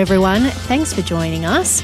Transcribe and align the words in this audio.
everyone. 0.00 0.44
Thanks 0.44 0.94
for 0.94 1.02
joining 1.02 1.44
us. 1.44 1.82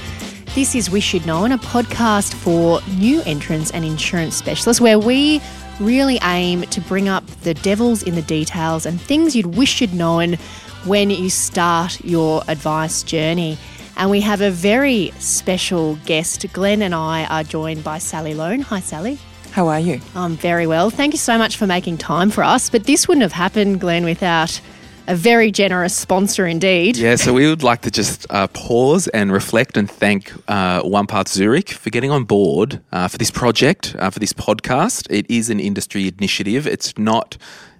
This 0.54 0.74
is 0.74 0.88
Wish 0.88 1.12
You'd 1.12 1.26
Known, 1.26 1.52
a 1.52 1.58
podcast 1.58 2.32
for 2.32 2.80
new 2.96 3.20
entrants 3.27 3.70
and 3.72 3.84
insurance 3.84 4.34
specialists 4.34 4.80
where 4.80 4.98
we 4.98 5.42
really 5.80 6.18
aim 6.23 6.62
to 6.62 6.80
bring 6.80 7.10
up 7.10 7.27
the 7.42 7.52
devils 7.52 8.02
in 8.02 8.14
the 8.14 8.23
details 8.23 8.87
and 8.87 8.98
things 8.98 9.37
you'd 9.37 9.55
wish 9.55 9.82
you'd 9.82 9.92
known 9.92 10.38
when 10.87 11.10
you 11.10 11.29
start 11.29 12.02
your 12.06 12.42
advice 12.48 13.02
journey. 13.02 13.59
And 13.98 14.10
we 14.10 14.23
have 14.23 14.41
a 14.41 14.51
very 14.51 15.12
special 15.19 15.96
guest. 16.06 16.46
Glen 16.55 16.80
and 16.80 16.95
I 16.95 17.27
are 17.27 17.45
joined 17.45 17.84
by 17.84 17.98
Sally 17.98 18.33
Loane. 18.33 18.62
Hi, 18.62 18.80
Sally. 18.80 19.19
How 19.52 19.69
are 19.69 19.80
you? 19.80 20.01
I'm 20.14 20.37
very 20.38 20.66
well. 20.66 20.88
Thank 20.88 21.12
you 21.12 21.19
so 21.19 21.37
much 21.37 21.59
for 21.59 21.66
making 21.66 21.98
time 21.98 22.30
for 22.30 22.42
us. 22.42 22.70
But 22.70 22.84
this 22.84 23.06
wouldn't 23.09 23.23
have 23.23 23.33
happened, 23.33 23.78
Glen, 23.78 24.06
without 24.06 24.59
a 25.06 25.15
very 25.15 25.51
generous 25.51 25.95
sponsor 25.95 26.46
indeed. 26.46 26.96
Yeah, 26.96 27.16
so 27.16 27.33
we 27.33 27.48
would 27.48 27.62
like 27.62 27.83
to 27.83 27.91
just 27.91 28.27
uh, 28.30 28.46
pause 28.48 29.09
and 29.09 29.32
reflect 29.32 29.77
and 29.77 29.91
thank 29.91 30.32
uh, 30.48 30.82
OnePath 30.82 31.29
Zurich 31.29 31.70
for 31.70 31.91
getting 31.91 32.10
on 32.10 32.24
board 32.24 32.80
uh, 32.92 33.09
for 33.09 33.19
this 33.19 33.30
project, 33.30 33.95
uh, 33.98 34.10
for 34.10 34.19
this 34.19 34.32
podcast. 34.32 35.06
It 35.10 35.27
is 35.30 35.51
an 35.51 35.60
industry 35.60 36.09
initiative. 36.09 36.66
It's 36.66 36.96
not 36.98 37.37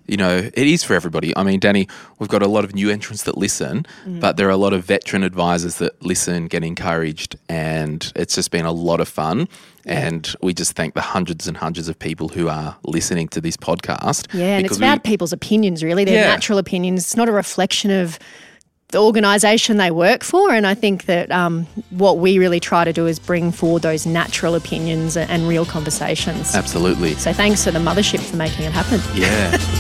you 0.09 0.16
know, 0.16 0.37
it 0.37 0.66
is 0.66 0.83
for 0.83 0.95
everybody. 0.95 1.37
I 1.37 1.42
mean, 1.42 1.60
Danni, 1.60 1.91
we've 2.19 2.28
got 2.28 2.42
a 2.42 2.48
lot 2.48 2.65
of 2.65 2.74
new 2.74 2.91
entrants 2.91 3.24
that 3.24 3.37
listen, 3.37 3.87
mm. 4.05 4.20
but 4.20 4.37
there 4.37 4.46
are 4.46 4.52
a 4.52 4.56
lot 4.56 4.73
of 4.73 4.84
veteran 4.84 5.23
advisors 5.23 5.77
that 5.77 6.01
listen, 6.02 6.46
get 6.46 6.65
encouraged, 6.65 7.37
and 7.48 8.12
it's 8.16 8.34
just 8.34 8.51
been 8.51 8.66
a 8.66 8.73
lot 8.73 9.01
of 9.01 9.09
fun. 9.09 9.48
And 9.84 10.34
we 10.42 10.52
just 10.52 10.73
thank 10.73 10.95
the 10.95 11.01
hundreds 11.01 11.46
and 11.46 11.56
hundreds 11.56 11.88
of 11.88 11.96
people 11.96 12.29
who 12.29 12.48
are 12.48 12.77
listening 12.84 13.29
to 13.29 13.41
this 13.41 13.56
podcast. 13.56 14.27
Yeah, 14.34 14.56
and 14.56 14.66
it's 14.66 14.77
about 14.77 15.05
we, 15.05 15.10
people's 15.10 15.32
opinions, 15.32 15.85
really. 15.85 16.04
Their 16.04 16.23
yeah. 16.23 16.29
natural 16.29 16.59
opinions. 16.59 17.04
It's 17.04 17.16
not 17.16 17.29
a 17.29 17.32
reflection 17.32 17.93
of 17.93 18.18
the 18.88 18.98
organisation 18.98 19.79
they 19.79 19.91
work 19.91 20.23
for. 20.23 20.52
And 20.52 20.66
I 20.66 20.74
think 20.74 21.07
that 21.07 21.30
um, 21.32 21.66
what 21.91 22.18
we 22.18 22.38
really 22.38 22.60
try 22.60 22.85
to 22.85 22.93
do 22.93 23.07
is 23.07 23.18
bring 23.18 23.51
forward 23.51 23.82
those 23.82 24.07
natural 24.07 24.54
opinions 24.54 25.16
and 25.16 25.48
real 25.48 25.66
conversations. 25.66 26.54
Absolutely. 26.54 27.15
So 27.15 27.32
thanks 27.32 27.65
to 27.65 27.73
the 27.73 27.80
mothership 27.80 28.20
for 28.20 28.37
making 28.37 28.65
it 28.65 28.73
happen. 28.73 29.01
Yeah. 29.15 29.59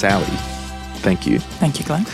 Sally, 0.00 0.24
thank 1.02 1.26
you. 1.26 1.40
Thank 1.40 1.78
you, 1.78 1.84
Glen. 1.84 2.06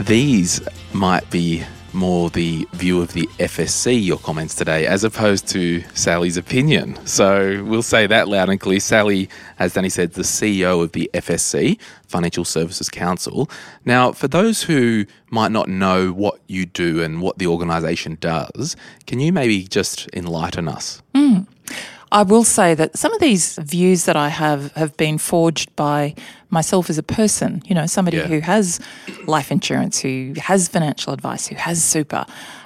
These 0.00 0.60
might 0.92 1.30
be 1.30 1.62
more 1.92 2.28
the 2.28 2.66
view 2.72 3.00
of 3.00 3.12
the 3.12 3.24
FSC, 3.38 4.04
your 4.04 4.18
comments 4.18 4.56
today, 4.56 4.84
as 4.84 5.04
opposed 5.04 5.46
to 5.50 5.80
Sally's 5.94 6.36
opinion. 6.36 6.98
So 7.06 7.62
we'll 7.64 7.82
say 7.84 8.08
that 8.08 8.26
loud 8.26 8.48
and 8.48 8.58
clear. 8.58 8.80
Sally, 8.80 9.28
as 9.60 9.74
Danni 9.74 9.92
said, 9.92 10.14
the 10.14 10.22
CEO 10.22 10.82
of 10.82 10.90
the 10.90 11.08
FSC, 11.14 11.78
Financial 12.08 12.44
Services 12.44 12.88
Council. 12.88 13.48
Now, 13.84 14.10
for 14.10 14.26
those 14.26 14.64
who 14.64 15.06
might 15.30 15.52
not 15.52 15.68
know 15.68 16.10
what 16.10 16.40
you 16.48 16.66
do 16.66 17.00
and 17.00 17.22
what 17.22 17.38
the 17.38 17.46
organisation 17.46 18.18
does, 18.20 18.74
can 19.06 19.20
you 19.20 19.32
maybe 19.32 19.62
just 19.62 20.08
enlighten 20.14 20.66
us? 20.66 21.00
Mm. 21.14 21.46
I 22.10 22.22
will 22.22 22.44
say 22.44 22.74
that 22.74 22.96
some 22.96 23.12
of 23.12 23.20
these 23.20 23.56
views 23.56 24.04
that 24.04 24.16
I 24.16 24.28
have 24.28 24.72
have 24.72 24.96
been 24.96 25.18
forged 25.18 25.74
by 25.76 26.14
myself 26.50 26.88
as 26.88 26.98
a 26.98 27.02
person, 27.02 27.62
you 27.66 27.74
know, 27.74 27.86
somebody 27.86 28.16
yeah. 28.16 28.26
who 28.26 28.40
has 28.40 28.80
life 29.26 29.52
insurance, 29.52 30.00
who 30.00 30.32
has 30.38 30.68
financial 30.68 31.12
advice, 31.12 31.46
who 31.46 31.56
has 31.56 31.84
super. 31.84 32.24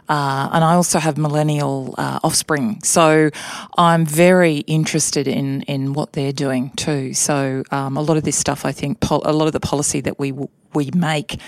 Uh, 0.08 0.48
and 0.52 0.62
I 0.62 0.74
also 0.74 0.98
have 0.98 1.16
millennial 1.16 1.94
uh, 1.98 2.20
offspring. 2.22 2.82
So 2.82 3.30
I'm 3.78 4.04
very 4.04 4.58
interested 4.58 5.26
in, 5.26 5.62
in 5.62 5.94
what 5.94 6.12
they're 6.12 6.32
doing 6.32 6.70
too. 6.70 7.14
So 7.14 7.62
um, 7.70 7.96
a 7.96 8.02
lot 8.02 8.16
of 8.16 8.24
this 8.24 8.36
stuff, 8.36 8.64
I 8.64 8.72
think, 8.72 9.00
pol- 9.00 9.22
a 9.24 9.32
lot 9.32 9.46
of 9.46 9.52
the 9.52 9.60
policy 9.60 10.00
that 10.02 10.18
we 10.18 10.32
we 10.74 10.90
make 10.94 11.38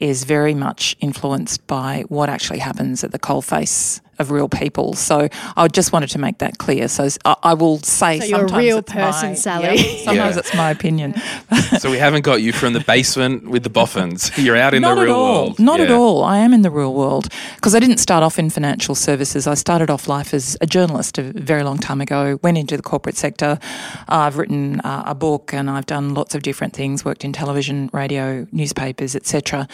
is 0.00 0.24
very 0.24 0.54
much 0.54 0.96
influenced 0.98 1.64
by 1.68 2.04
what 2.08 2.28
actually 2.28 2.58
happens 2.58 3.04
at 3.04 3.12
the 3.12 3.18
coalface 3.18 4.00
of 4.22 4.30
real 4.30 4.48
people. 4.48 4.94
So 4.94 5.28
I 5.56 5.68
just 5.68 5.92
wanted 5.92 6.08
to 6.10 6.18
make 6.18 6.38
that 6.38 6.56
clear. 6.56 6.88
So 6.88 7.08
I, 7.24 7.52
will 7.52 7.78
say 7.80 8.20
so 8.20 8.26
sometimes 8.26 8.50
you're 8.50 8.58
a 8.58 8.62
real 8.62 8.82
person, 8.82 9.30
my, 9.30 9.34
Sally. 9.34 9.76
Yeah, 9.76 10.04
sometimes 10.04 10.16
yeah. 10.36 10.38
it's 10.38 10.54
my 10.54 10.70
opinion. 10.70 11.14
so 11.78 11.90
we 11.90 11.98
haven't 11.98 12.22
got 12.22 12.40
you 12.40 12.52
from 12.52 12.72
the 12.72 12.80
basement 12.80 13.48
with 13.48 13.62
the 13.62 13.70
boffins. 13.70 14.30
You're 14.38 14.56
out 14.56 14.72
in 14.72 14.82
Not 14.82 14.94
the 14.94 15.02
real 15.02 15.14
world. 15.14 15.58
Not 15.58 15.78
yeah. 15.78 15.86
at 15.86 15.90
all. 15.90 16.24
I 16.24 16.38
am 16.38 16.54
in 16.54 16.62
the 16.62 16.70
real 16.70 16.94
world 16.94 17.28
because 17.56 17.74
I 17.74 17.80
didn't 17.80 17.98
start 17.98 18.22
off 18.22 18.38
in 18.38 18.48
financial 18.48 18.94
services. 18.94 19.46
I 19.46 19.54
started 19.54 19.90
off 19.90 20.08
life 20.08 20.32
as 20.32 20.56
a 20.60 20.66
journalist 20.66 21.18
a 21.18 21.24
very 21.32 21.62
long 21.62 21.78
time 21.78 22.00
ago. 22.00 22.38
Went 22.42 22.56
into 22.56 22.76
the 22.76 22.82
corporate 22.82 23.16
sector. 23.16 23.58
Uh, 24.08 24.22
I've 24.22 24.38
written 24.38 24.80
uh, 24.80 25.04
a 25.06 25.14
book 25.14 25.52
and 25.52 25.68
I've 25.68 25.86
done 25.86 26.14
lots 26.14 26.34
of 26.34 26.42
different 26.42 26.72
things. 26.72 27.04
Worked 27.04 27.24
in 27.24 27.32
television, 27.32 27.90
radio, 27.92 28.46
newspapers, 28.52 29.14
etc. 29.14 29.68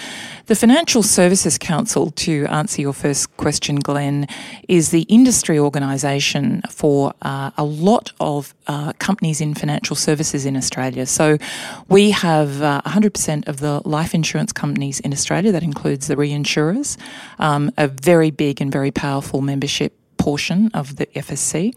The 0.47 0.57
Financial 0.57 1.03
Services 1.03 1.59
Council, 1.59 2.11
to 2.13 2.47
answer 2.47 2.81
your 2.81 2.93
first 2.93 3.37
question, 3.37 3.77
Glen, 3.77 4.27
is 4.69 4.91
the 4.91 5.03
industry 5.03 5.59
organisation 5.59 6.63
for 6.71 7.13
uh, 7.23 7.51
a 7.57 7.65
lot 7.65 8.13
of 8.21 8.55
uh, 8.67 8.93
companies 8.95 9.41
in 9.41 9.55
financial 9.55 9.97
services 9.97 10.47
in 10.47 10.57
Australia. 10.57 11.07
So 11.07 11.39
we 11.89 12.11
have 12.11 12.63
uh, 12.63 12.83
100% 12.85 13.49
of 13.49 13.59
the 13.59 13.81
life 13.85 14.15
insurance 14.15 14.53
companies 14.53 15.01
in 15.01 15.13
Australia, 15.13 15.53
that 15.53 15.63
includes 15.63 16.07
the 16.07 16.17
reinsurers, 16.17 16.97
um, 17.39 17.71
a 17.77 17.89
very 17.89 18.31
big 18.31 18.61
and 18.61 18.71
very 18.71 18.91
powerful 18.91 19.41
membership 19.41 19.98
portion 20.19 20.71
of 20.75 20.97
the 20.97 21.07
FSC. 21.07 21.75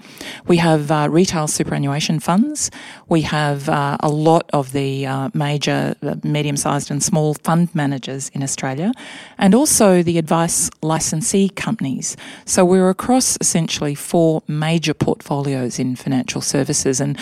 We 0.48 0.58
have 0.58 0.92
uh, 0.92 1.08
retail 1.10 1.48
superannuation 1.48 2.20
funds. 2.20 2.72
We 3.08 3.22
have 3.22 3.70
uh, 3.70 3.98
a 4.02 4.10
lot 4.10 4.50
of 4.52 4.74
the 4.74 5.06
uh, 5.06 5.30
major 5.34 5.96
uh, 6.02 6.16
medium 6.24 6.58
sized 6.58 6.92
and 6.92 7.02
small 7.02 7.36
fund 7.36 7.74
managers 7.74 8.30
in 8.34 8.44
Australia, 8.44 8.92
and 9.38 9.56
also 9.56 10.04
the 10.04 10.18
advice 10.18 10.70
licensee 10.82 11.50
companies. 11.50 12.18
So 12.46 12.66
we're 12.66 12.90
across 12.90 13.38
essentially 13.40 13.96
four 13.96 14.44
major 14.48 14.94
portfolios 14.94 15.80
in 15.80 15.96
financial 15.96 16.42
services. 16.42 17.00
And 17.00 17.18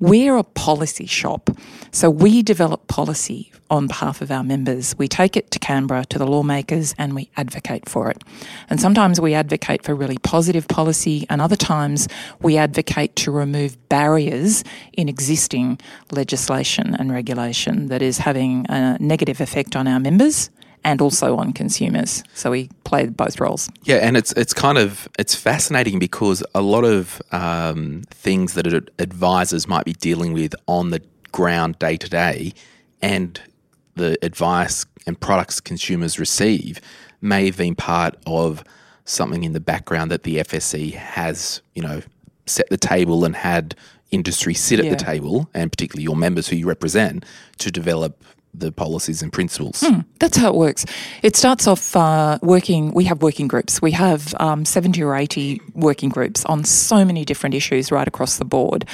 we're 0.00 0.36
a 0.36 0.44
policy 0.44 1.06
shop. 1.06 1.50
So 1.92 2.10
we 2.10 2.42
develop 2.42 2.88
policy 2.88 3.52
on 3.70 3.86
behalf 3.86 4.20
of 4.20 4.30
our 4.30 4.42
members. 4.42 4.96
We 4.98 5.06
take 5.06 5.36
it 5.36 5.50
to 5.52 5.58
Canberra 5.58 6.04
to 6.06 6.18
the 6.18 6.26
lawmakers 6.26 6.94
and 6.98 7.14
we 7.14 7.30
advocate 7.36 7.88
for 7.88 8.10
it. 8.10 8.24
And 8.68 8.80
sometimes 8.80 9.20
we 9.20 9.34
advocate 9.34 9.84
for 9.84 9.94
really 9.94 10.18
positive 10.18 10.66
policy, 10.66 11.26
and 11.30 11.40
other 11.40 11.56
times 11.56 12.08
we 12.40 12.56
advocate 12.56 13.14
to 13.16 13.30
remove 13.30 13.88
barriers 13.88 14.64
in 14.94 15.08
existing 15.08 15.78
legislation 16.10 16.94
and 16.94 17.12
regulation 17.12 17.86
that 17.88 18.02
is 18.02 18.18
having 18.18 18.66
a 18.68 18.96
negative 18.98 19.40
effect 19.40 19.76
on 19.76 19.86
our 19.86 20.00
members 20.00 20.50
and 20.84 21.00
also 21.00 21.36
on 21.36 21.52
consumers. 21.52 22.22
So 22.34 22.50
we 22.50 22.70
play 22.84 23.06
both 23.06 23.40
roles. 23.40 23.68
Yeah, 23.82 23.96
and 23.96 24.16
it's 24.16 24.32
it's 24.32 24.54
kind 24.54 24.78
of 24.78 25.08
it's 25.18 25.34
fascinating 25.34 25.98
because 25.98 26.42
a 26.54 26.62
lot 26.62 26.84
of 26.84 27.20
um, 27.32 28.02
things 28.10 28.54
that 28.54 28.66
advisors 28.98 29.68
might 29.68 29.84
be 29.84 29.92
dealing 29.92 30.32
with 30.32 30.54
on 30.66 30.90
the 30.90 31.02
ground 31.32 31.78
day 31.78 31.96
to 31.96 32.08
day, 32.08 32.52
and 33.02 33.40
the 33.94 34.16
advice 34.22 34.86
and 35.06 35.18
products 35.20 35.60
consumers 35.60 36.18
receive 36.18 36.80
may 37.20 37.46
have 37.46 37.56
been 37.56 37.74
part 37.74 38.16
of 38.26 38.64
something 39.04 39.44
in 39.44 39.52
the 39.52 39.60
background 39.60 40.10
that 40.10 40.22
the 40.22 40.36
FSC 40.36 40.94
has, 40.94 41.60
you 41.74 41.82
know, 41.82 42.00
set 42.46 42.68
the 42.70 42.76
table 42.76 43.24
and 43.24 43.36
had 43.36 43.74
industry 44.10 44.54
sit 44.54 44.78
at 44.78 44.86
yeah. 44.86 44.92
the 44.92 44.96
table, 44.96 45.48
and 45.54 45.70
particularly 45.70 46.02
your 46.02 46.16
members 46.16 46.48
who 46.48 46.56
you 46.56 46.66
represent, 46.66 47.24
to 47.58 47.70
develop 47.70 48.22
the 48.52 48.72
policies 48.72 49.22
and 49.22 49.32
principles. 49.32 49.80
Hmm, 49.80 50.00
that's 50.18 50.36
how 50.36 50.48
it 50.48 50.56
works. 50.56 50.84
It 51.22 51.36
starts 51.36 51.66
off 51.66 51.94
uh, 51.94 52.38
working, 52.42 52.92
we 52.92 53.04
have 53.04 53.22
working 53.22 53.48
groups. 53.48 53.80
We 53.80 53.92
have 53.92 54.34
um, 54.40 54.64
70 54.64 55.02
or 55.02 55.14
80 55.14 55.60
working 55.74 56.08
groups 56.08 56.44
on 56.44 56.64
so 56.64 57.04
many 57.04 57.24
different 57.24 57.54
issues 57.54 57.92
right 57.92 58.08
across 58.08 58.38
the 58.38 58.44
board. 58.44 58.84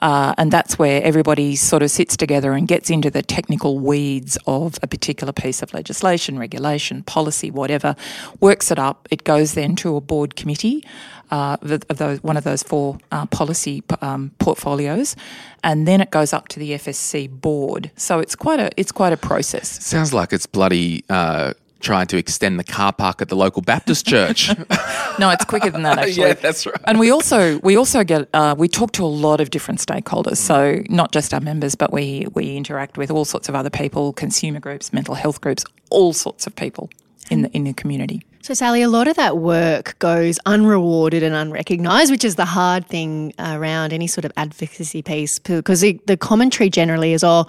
Uh, 0.00 0.34
and 0.38 0.50
that's 0.50 0.78
where 0.78 1.02
everybody 1.02 1.56
sort 1.56 1.82
of 1.82 1.90
sits 1.90 2.16
together 2.16 2.52
and 2.52 2.66
gets 2.66 2.90
into 2.90 3.10
the 3.10 3.22
technical 3.22 3.78
weeds 3.78 4.38
of 4.46 4.78
a 4.82 4.86
particular 4.86 5.32
piece 5.32 5.62
of 5.62 5.74
legislation, 5.74 6.38
regulation, 6.38 7.02
policy, 7.02 7.50
whatever, 7.50 7.94
works 8.40 8.70
it 8.70 8.78
up. 8.78 9.08
It 9.10 9.24
goes 9.24 9.54
then 9.54 9.76
to 9.76 9.96
a 9.96 10.00
board 10.00 10.36
committee 10.36 10.84
uh, 11.32 11.56
of 11.62 11.98
those, 11.98 12.22
one 12.22 12.36
of 12.36 12.44
those 12.44 12.62
four 12.62 12.98
uh, 13.10 13.26
policy 13.26 13.82
um, 14.02 14.30
portfolios, 14.38 15.16
and 15.64 15.88
then 15.88 16.00
it 16.00 16.10
goes 16.10 16.32
up 16.32 16.48
to 16.48 16.60
the 16.60 16.72
FSC 16.72 17.28
board. 17.28 17.90
So 17.96 18.20
it's 18.20 18.36
quite 18.36 18.60
a 18.60 18.70
it's 18.76 18.92
quite 18.92 19.12
a 19.12 19.16
process. 19.16 19.84
Sounds 19.84 20.14
like 20.14 20.32
it's 20.32 20.46
bloody. 20.46 21.04
Uh, 21.08 21.54
trying 21.80 22.06
to 22.06 22.16
extend 22.16 22.60
the 22.60 22.64
car 22.64 22.92
park 22.92 23.20
at 23.20 23.28
the 23.28 23.34
local 23.34 23.60
Baptist 23.60 24.06
church. 24.06 24.48
no, 25.18 25.30
it's 25.30 25.44
quicker 25.44 25.68
than 25.68 25.82
that 25.82 25.98
actually. 26.02 26.28
yeah, 26.28 26.34
that's 26.34 26.64
right. 26.64 26.76
And 26.84 27.00
we 27.00 27.10
also 27.10 27.58
we 27.58 27.76
also 27.76 28.04
get 28.04 28.28
uh, 28.32 28.54
we 28.56 28.68
talk 28.68 28.92
to 28.92 29.04
a 29.04 29.06
lot 29.06 29.40
of 29.40 29.50
different 29.50 29.80
stakeholders. 29.80 30.36
So 30.36 30.84
not 30.88 31.10
just 31.10 31.34
our 31.34 31.40
members, 31.40 31.74
but 31.74 31.92
we 31.92 32.26
we 32.34 32.56
interact 32.56 32.96
with 32.96 33.10
all 33.10 33.24
sorts 33.24 33.48
of 33.48 33.56
other 33.56 33.70
people, 33.70 34.12
consumer 34.12 34.60
groups, 34.60 34.92
mental 34.92 35.16
health 35.16 35.40
groups, 35.40 35.64
all 35.90 36.12
sorts 36.12 36.46
of 36.46 36.54
people 36.54 36.88
in 37.30 37.42
the 37.42 37.50
in 37.50 37.64
the 37.64 37.72
community. 37.72 38.22
So, 38.42 38.54
Sally, 38.54 38.82
a 38.82 38.88
lot 38.88 39.06
of 39.06 39.14
that 39.14 39.38
work 39.38 39.96
goes 40.00 40.40
unrewarded 40.46 41.22
and 41.22 41.32
unrecognised, 41.32 42.10
which 42.10 42.24
is 42.24 42.34
the 42.34 42.44
hard 42.44 42.84
thing 42.88 43.32
around 43.38 43.92
any 43.92 44.08
sort 44.08 44.24
of 44.24 44.32
advocacy 44.36 45.00
piece 45.00 45.38
because 45.38 45.82
the, 45.82 46.16
commentary 46.18 46.68
generally 46.68 47.12
is, 47.12 47.22
oh, 47.22 47.46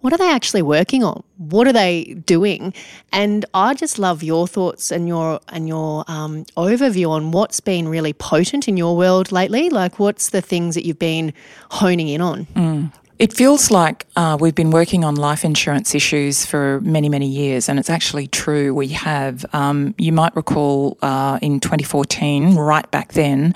what 0.00 0.12
are 0.12 0.16
they 0.16 0.28
actually 0.28 0.62
working 0.62 1.04
on? 1.04 1.22
What 1.36 1.68
are 1.68 1.72
they 1.72 2.14
doing? 2.26 2.74
And 3.12 3.46
I 3.54 3.74
just 3.74 4.00
love 4.00 4.24
your 4.24 4.48
thoughts 4.48 4.90
and 4.90 5.06
your 5.06 5.38
and 5.50 5.68
your 5.68 6.04
um, 6.08 6.44
overview 6.56 7.08
on 7.08 7.30
what's 7.30 7.60
been 7.60 7.86
really 7.86 8.12
potent 8.12 8.66
in 8.66 8.76
your 8.76 8.96
world 8.96 9.30
lately. 9.30 9.70
Like, 9.70 10.00
what's 10.00 10.30
the 10.30 10.40
things 10.40 10.74
that 10.74 10.84
you've 10.84 10.98
been 10.98 11.32
honing 11.70 12.08
in 12.08 12.20
on? 12.20 12.46
Mm. 12.46 12.92
It 13.18 13.32
feels 13.32 13.70
like 13.70 14.06
uh, 14.16 14.36
we've 14.40 14.54
been 14.54 14.70
working 14.70 15.04
on 15.04 15.14
life 15.14 15.44
insurance 15.44 15.94
issues 15.94 16.44
for 16.44 16.80
many, 16.80 17.08
many 17.08 17.28
years, 17.28 17.68
and 17.68 17.78
it's 17.78 17.90
actually 17.90 18.26
true. 18.26 18.74
We 18.74 18.88
have. 18.88 19.44
Um, 19.52 19.94
you 19.98 20.12
might 20.12 20.34
recall 20.34 20.98
uh, 21.02 21.38
in 21.40 21.60
2014, 21.60 22.56
right 22.56 22.90
back 22.90 23.12
then, 23.12 23.54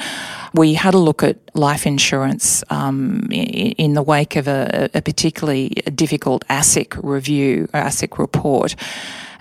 we 0.55 0.75
had 0.75 0.95
a 0.95 0.99
look 0.99 1.23
at 1.23 1.39
life 1.55 1.87
insurance 1.87 2.63
um, 2.71 3.29
in 3.33 3.95
the 3.95 4.03
wake 4.03 4.37
of 4.37 4.47
a, 4.47 4.91
a 4.95 5.03
particularly 5.03 5.71
difficult 5.95 6.45
ASIC 6.49 7.01
review, 7.03 7.69
ASIC 7.75 8.19
report. 8.19 8.77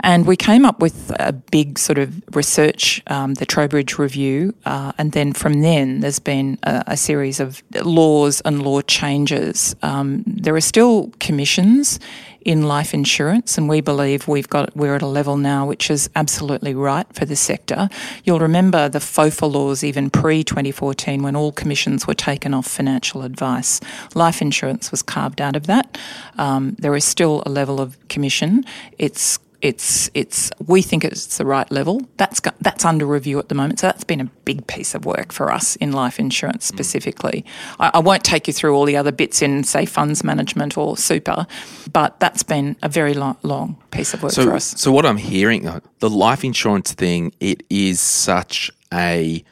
And 0.05 0.27
we 0.27 0.37
came 0.37 0.65
up 0.65 0.81
with 0.81 1.11
a 1.19 1.33
big 1.33 1.79
sort 1.79 1.97
of 1.97 2.13
research, 2.35 3.01
um, 3.07 3.33
the 3.33 3.45
Trowbridge 3.45 3.97
Review, 3.97 4.53
uh, 4.63 4.91
and 4.99 5.13
then 5.13 5.33
from 5.33 5.61
then 5.61 6.01
there's 6.01 6.19
been 6.19 6.59
a, 6.61 6.83
a, 6.89 6.95
series 6.95 7.39
of 7.39 7.63
laws 7.83 8.39
and 8.41 8.61
law 8.61 8.81
changes. 8.81 9.75
Um, 9.81 10.23
there 10.27 10.55
are 10.55 10.61
still 10.61 11.11
commissions 11.19 11.99
in 12.41 12.67
life 12.67 12.93
insurance, 12.93 13.57
and 13.57 13.67
we 13.67 13.81
believe 13.81 14.27
we've 14.27 14.47
got 14.47 14.75
we're 14.77 14.93
at 14.93 15.01
a 15.01 15.07
level 15.07 15.37
now 15.37 15.65
which 15.65 15.89
is 15.89 16.07
absolutely 16.15 16.75
right 16.75 17.11
for 17.11 17.25
the 17.25 17.35
sector. 17.35 17.89
You'll 18.23 18.39
remember 18.39 18.87
the 18.87 18.99
FOFA 18.99 19.51
laws 19.51 19.83
even 19.83 20.11
pre 20.11 20.43
2014 20.43 21.23
when 21.23 21.35
all 21.35 21.51
commissions 21.51 22.05
were 22.05 22.13
taken 22.13 22.53
off 22.53 22.67
financial 22.67 23.23
advice. 23.23 23.81
Life 24.13 24.39
insurance 24.39 24.91
was 24.91 25.01
carved 25.01 25.41
out 25.41 25.55
of 25.55 25.65
that. 25.65 25.97
Um, 26.37 26.75
there 26.77 26.95
is 26.95 27.03
still 27.05 27.41
a 27.47 27.49
level 27.49 27.81
of 27.81 27.97
commission. 28.07 28.65
It's 28.99 29.39
it's 29.65 30.11
it's 30.13 30.51
we 30.67 30.83
think 30.83 31.03
it's 31.03 31.39
the 31.39 31.45
right 31.45 31.69
level. 31.71 32.07
That's 32.17 32.39
got, 32.39 32.53
that's 32.61 32.85
under 32.85 33.07
review 33.07 33.39
at 33.39 33.49
the 33.49 33.55
moment. 33.55 33.79
So 33.79 33.87
that's 33.87 34.03
been 34.03 34.21
a 34.21 34.25
big 34.45 34.67
piece 34.67 34.93
of 34.93 35.05
work 35.05 35.33
for 35.33 35.51
us 35.51 35.75
in 35.77 35.91
life 35.91 36.19
insurance 36.19 36.65
mm. 36.65 36.67
specifically. 36.67 37.43
Mm. 37.43 37.75
I, 37.79 37.91
I, 37.95 37.99
won't 37.99 38.23
take 38.23 38.47
you 38.47 38.53
through 38.53 38.75
all 38.75 38.85
the 38.85 38.95
other 38.95 39.11
bits 39.11 39.41
in 39.41 39.63
say 39.63 39.87
funds 39.87 40.23
management 40.23 40.77
or 40.77 40.95
super, 40.97 41.47
but 41.91 42.19
that's 42.19 42.43
been 42.43 42.75
a 42.83 42.89
very 42.89 43.15
long, 43.15 43.37
long 43.41 43.81
piece 43.89 44.13
of 44.13 44.21
work 44.21 44.33
so, 44.33 44.43
for 44.43 44.53
us. 44.53 44.79
So 44.79 44.91
what 44.91 45.03
I'm 45.03 45.17
hearing, 45.17 45.67
uh, 45.67 45.79
the 45.97 46.11
life 46.11 46.43
insurance 46.43 46.93
thing, 46.93 47.33
it 47.39 47.63
is 47.71 47.99
such 47.99 48.69
a 48.93 49.43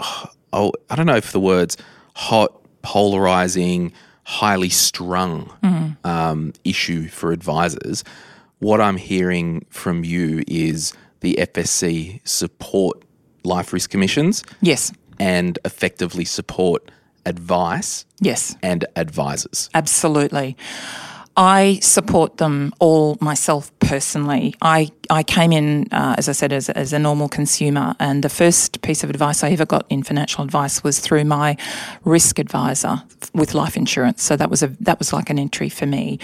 oh 0.00 0.72
I 0.88 0.96
don't 0.96 1.06
know 1.06 1.16
if 1.16 1.32
the 1.32 1.40
words 1.40 1.76
hot, 2.14 2.58
polarizing, 2.80 3.92
highly 4.24 4.70
strung 4.70 5.52
mm. 5.62 5.96
um, 6.06 6.54
issue 6.64 7.08
for 7.08 7.32
advisors 7.32 8.02
what 8.58 8.80
I'm 8.80 8.96
hearing 8.96 9.64
from 9.70 10.04
you 10.04 10.42
is 10.46 10.92
the 11.20 11.36
FSC 11.38 12.20
support 12.26 13.02
life 13.44 13.72
risk 13.72 13.90
commissions. 13.90 14.44
Yes. 14.60 14.92
And 15.18 15.58
effectively 15.64 16.24
support 16.24 16.90
advice. 17.24 18.04
Yes. 18.20 18.56
And 18.62 18.84
advisors. 18.96 19.70
Absolutely. 19.74 20.56
I 21.36 21.78
support 21.82 22.38
them 22.38 22.72
all 22.78 23.18
myself 23.20 23.70
personally. 23.78 24.54
I, 24.62 24.90
I 25.10 25.22
came 25.22 25.52
in, 25.52 25.86
uh, 25.92 26.14
as 26.16 26.28
I 26.28 26.32
said, 26.32 26.52
as, 26.52 26.70
as 26.70 26.94
a 26.94 26.98
normal 26.98 27.28
consumer, 27.28 27.94
and 27.98 28.24
the 28.24 28.30
first 28.30 28.80
piece 28.80 29.04
of 29.04 29.10
advice 29.10 29.44
I 29.44 29.50
ever 29.50 29.66
got 29.66 29.84
in 29.90 30.02
financial 30.02 30.42
advice 30.42 30.82
was 30.82 30.98
through 30.98 31.24
my 31.24 31.56
risk 32.04 32.38
advisor 32.38 33.02
with 33.34 33.52
life 33.52 33.76
insurance. 33.76 34.22
So 34.22 34.36
that 34.36 34.48
was 34.48 34.62
a 34.62 34.68
that 34.80 34.98
was 34.98 35.12
like 35.12 35.28
an 35.28 35.38
entry 35.38 35.68
for 35.68 35.84
me. 35.84 36.18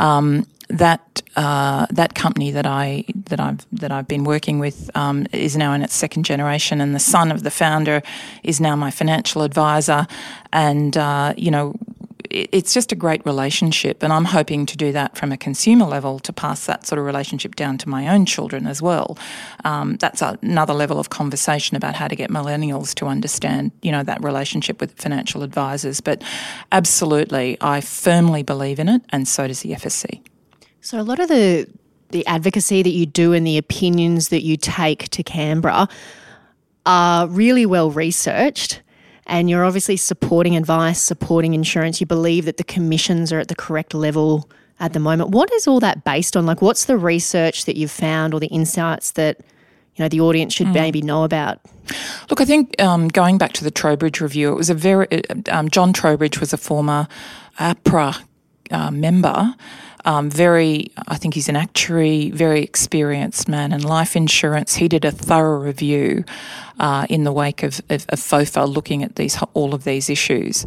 Um, 0.00 0.46
that 0.68 1.22
uh, 1.36 1.86
that 1.90 2.16
company 2.16 2.50
that 2.50 2.66
I 2.66 3.04
that 3.26 3.38
I've 3.38 3.64
that 3.70 3.92
I've 3.92 4.08
been 4.08 4.24
working 4.24 4.58
with 4.58 4.90
um, 4.96 5.26
is 5.32 5.56
now 5.56 5.74
in 5.74 5.82
its 5.82 5.94
second 5.94 6.24
generation, 6.24 6.80
and 6.80 6.92
the 6.92 7.00
son 7.00 7.30
of 7.30 7.44
the 7.44 7.52
founder 7.52 8.02
is 8.42 8.60
now 8.60 8.74
my 8.74 8.90
financial 8.90 9.42
advisor, 9.42 10.06
and 10.52 10.96
uh, 10.96 11.34
you 11.36 11.50
know. 11.50 11.74
It's 12.52 12.74
just 12.74 12.92
a 12.92 12.96
great 12.96 13.24
relationship, 13.24 14.02
and 14.02 14.12
I'm 14.12 14.24
hoping 14.24 14.66
to 14.66 14.76
do 14.76 14.92
that 14.92 15.16
from 15.16 15.32
a 15.32 15.36
consumer 15.36 15.86
level 15.86 16.18
to 16.20 16.32
pass 16.32 16.66
that 16.66 16.86
sort 16.86 16.98
of 16.98 17.04
relationship 17.04 17.54
down 17.54 17.78
to 17.78 17.88
my 17.88 18.08
own 18.08 18.26
children 18.26 18.66
as 18.66 18.82
well. 18.82 19.18
Um, 19.64 19.96
that's 19.96 20.22
another 20.22 20.74
level 20.74 20.98
of 20.98 21.10
conversation 21.10 21.76
about 21.76 21.94
how 21.94 22.08
to 22.08 22.16
get 22.16 22.30
millennials 22.30 22.94
to 22.96 23.06
understand, 23.06 23.72
you 23.82 23.92
know, 23.92 24.02
that 24.02 24.22
relationship 24.22 24.80
with 24.80 24.92
financial 24.92 25.42
advisors. 25.42 26.00
But 26.00 26.22
absolutely, 26.72 27.56
I 27.60 27.80
firmly 27.80 28.42
believe 28.42 28.78
in 28.78 28.88
it, 28.88 29.02
and 29.10 29.26
so 29.26 29.46
does 29.46 29.60
the 29.60 29.70
FSC. 29.70 30.20
So 30.80 31.00
a 31.00 31.02
lot 31.02 31.18
of 31.20 31.28
the 31.28 31.66
the 32.10 32.26
advocacy 32.26 32.82
that 32.82 32.90
you 32.90 33.04
do 33.04 33.32
and 33.32 33.46
the 33.46 33.58
opinions 33.58 34.28
that 34.28 34.42
you 34.42 34.56
take 34.56 35.08
to 35.08 35.22
Canberra 35.24 35.88
are 36.86 37.26
really 37.26 37.66
well 37.66 37.90
researched 37.90 38.80
and 39.26 39.50
you're 39.50 39.64
obviously 39.64 39.96
supporting 39.96 40.56
advice, 40.56 41.00
supporting 41.00 41.54
insurance. 41.54 42.00
You 42.00 42.06
believe 42.06 42.44
that 42.44 42.56
the 42.56 42.64
commissions 42.64 43.32
are 43.32 43.40
at 43.40 43.48
the 43.48 43.54
correct 43.54 43.94
level 43.94 44.48
at 44.80 44.92
the 44.92 45.00
moment. 45.00 45.30
What 45.30 45.52
is 45.52 45.66
all 45.66 45.80
that 45.80 46.04
based 46.04 46.36
on? 46.36 46.46
Like 46.46 46.62
what's 46.62 46.84
the 46.84 46.96
research 46.96 47.64
that 47.64 47.76
you've 47.76 47.90
found 47.90 48.34
or 48.34 48.40
the 48.40 48.46
insights 48.48 49.12
that 49.12 49.38
you 49.96 50.04
know 50.04 50.08
the 50.08 50.20
audience 50.20 50.54
should 50.54 50.68
mm. 50.68 50.74
maybe 50.74 51.02
know 51.02 51.24
about? 51.24 51.60
Look, 52.30 52.40
I 52.40 52.44
think 52.44 52.80
um, 52.80 53.08
going 53.08 53.38
back 53.38 53.52
to 53.54 53.64
the 53.64 53.70
Trowbridge 53.70 54.20
review, 54.20 54.52
it 54.52 54.56
was 54.56 54.70
a 54.70 54.74
very 54.74 55.06
um, 55.50 55.68
John 55.70 55.92
Trowbridge 55.92 56.38
was 56.38 56.52
a 56.52 56.58
former 56.58 57.08
APRA 57.58 58.22
uh, 58.70 58.90
member, 58.90 59.54
um, 60.06 60.30
very, 60.30 60.92
I 61.08 61.16
think 61.16 61.34
he's 61.34 61.48
an 61.48 61.56
actuary, 61.56 62.30
very 62.30 62.62
experienced 62.62 63.48
man 63.48 63.72
in 63.72 63.82
life 63.82 64.14
insurance. 64.14 64.76
He 64.76 64.88
did 64.88 65.04
a 65.04 65.10
thorough 65.10 65.58
review 65.58 66.24
uh, 66.78 67.06
in 67.10 67.24
the 67.24 67.32
wake 67.32 67.64
of, 67.64 67.80
of, 67.90 68.06
of, 68.08 68.20
FOFA, 68.20 68.72
looking 68.72 69.02
at 69.02 69.16
these 69.16 69.36
all 69.52 69.74
of 69.74 69.82
these 69.82 70.08
issues. 70.08 70.64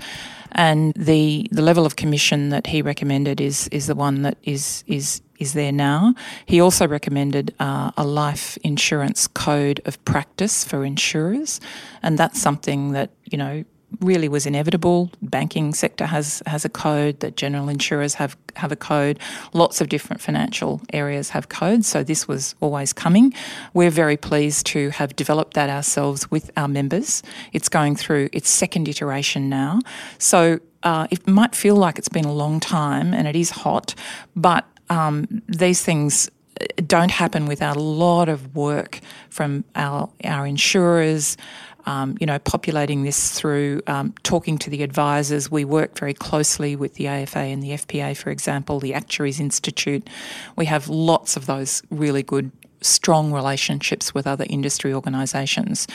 And 0.51 0.93
the, 0.95 1.47
the 1.51 1.61
level 1.61 1.85
of 1.85 1.95
commission 1.95 2.49
that 2.49 2.67
he 2.67 2.81
recommended 2.81 3.39
is 3.39 3.67
is 3.69 3.87
the 3.87 3.95
one 3.95 4.23
that 4.23 4.37
is 4.43 4.83
is 4.87 5.21
is 5.37 5.53
there 5.53 5.71
now. 5.71 6.15
He 6.45 6.59
also 6.59 6.87
recommended 6.87 7.55
uh, 7.59 7.91
a 7.95 8.05
life 8.05 8.57
insurance 8.63 9.27
code 9.27 9.79
of 9.85 10.03
practice 10.03 10.65
for 10.65 10.83
insurers, 10.83 11.61
and 12.03 12.17
that's 12.17 12.41
something 12.41 12.91
that 12.91 13.11
you 13.31 13.37
know 13.37 13.63
really 14.01 14.27
was 14.29 14.45
inevitable. 14.45 15.11
Banking 15.21 15.73
sector 15.73 16.05
has 16.05 16.41
has 16.45 16.65
a 16.65 16.69
code. 16.69 17.19
That 17.19 17.35
general 17.35 17.69
insurers 17.69 18.15
have 18.15 18.37
have 18.55 18.71
a 18.71 18.75
code. 18.75 19.19
Lots 19.53 19.81
of 19.81 19.89
different 19.89 20.21
financial 20.21 20.81
areas 20.93 21.29
have 21.29 21.49
codes. 21.49 21.87
So 21.87 22.03
this 22.03 22.27
was 22.27 22.55
always 22.59 22.93
coming. 22.93 23.33
We're 23.73 23.91
very 23.91 24.17
pleased 24.17 24.65
to 24.67 24.89
have 24.91 25.15
developed 25.15 25.53
that 25.53 25.69
ourselves 25.69 26.29
with 26.31 26.51
our 26.57 26.67
members. 26.67 27.23
It's 27.53 27.69
going 27.69 27.95
through 27.95 28.29
its 28.33 28.49
second 28.49 28.87
iteration 28.87 29.49
now. 29.49 29.79
So 30.17 30.59
uh, 30.83 31.07
it 31.11 31.27
might 31.27 31.55
feel 31.55 31.75
like 31.75 31.97
it's 31.97 32.09
been 32.09 32.25
a 32.25 32.33
long 32.33 32.59
time, 32.59 33.13
and 33.13 33.27
it 33.27 33.35
is 33.35 33.49
hot, 33.49 33.95
but 34.35 34.65
um, 34.89 35.41
these 35.47 35.83
things 35.83 36.29
don't 36.85 37.11
happen 37.11 37.45
without 37.45 37.77
a 37.77 37.81
lot 37.81 38.29
of 38.29 38.55
work 38.55 38.99
from 39.29 39.63
our 39.75 40.09
our 40.23 40.45
insurers 40.45 41.37
um, 41.85 42.17
you 42.19 42.25
know, 42.25 42.39
populating 42.39 43.03
this 43.03 43.31
through 43.31 43.81
um, 43.87 44.13
talking 44.23 44.57
to 44.59 44.69
the 44.69 44.83
advisors. 44.83 45.49
We 45.49 45.65
work 45.65 45.97
very 45.97 46.13
closely 46.13 46.75
with 46.75 46.95
the 46.95 47.07
AFA 47.07 47.39
and 47.39 47.63
the 47.63 47.71
FPA, 47.71 48.15
for 48.15 48.29
example, 48.29 48.79
the 48.79 48.93
Actuaries 48.93 49.39
Institute. 49.39 50.07
We 50.55 50.65
have 50.65 50.87
lots 50.87 51.37
of 51.37 51.45
those 51.45 51.81
really 51.89 52.23
good, 52.23 52.51
strong 52.81 53.31
relationships 53.31 54.13
with 54.13 54.27
other 54.27 54.45
industry 54.49 54.93
organisations 54.93 55.87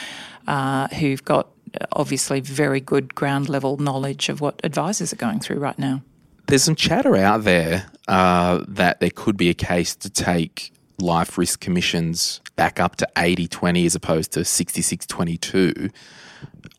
uh, 0.47 0.87
who've 0.89 1.23
got 1.23 1.47
obviously 1.91 2.39
very 2.39 2.79
good 2.79 3.15
ground 3.15 3.49
level 3.49 3.77
knowledge 3.77 4.29
of 4.29 4.41
what 4.41 4.59
advisors 4.63 5.11
are 5.13 5.17
going 5.17 5.39
through 5.39 5.57
right 5.57 5.77
now. 5.77 6.01
There's 6.47 6.63
some 6.63 6.75
chatter 6.75 7.15
out 7.15 7.43
there 7.43 7.87
uh, 8.07 8.63
that 8.67 8.99
there 8.99 9.09
could 9.09 9.35
be 9.35 9.49
a 9.49 9.53
case 9.53 9.95
to 9.95 10.09
take 10.09 10.71
life 10.99 11.37
risk 11.37 11.59
commissions 11.59 12.41
back 12.55 12.79
up 12.79 12.95
to 12.97 13.07
80 13.17 13.47
20 13.47 13.85
as 13.85 13.95
opposed 13.95 14.31
to 14.33 14.45
66 14.45 15.05
22 15.05 15.89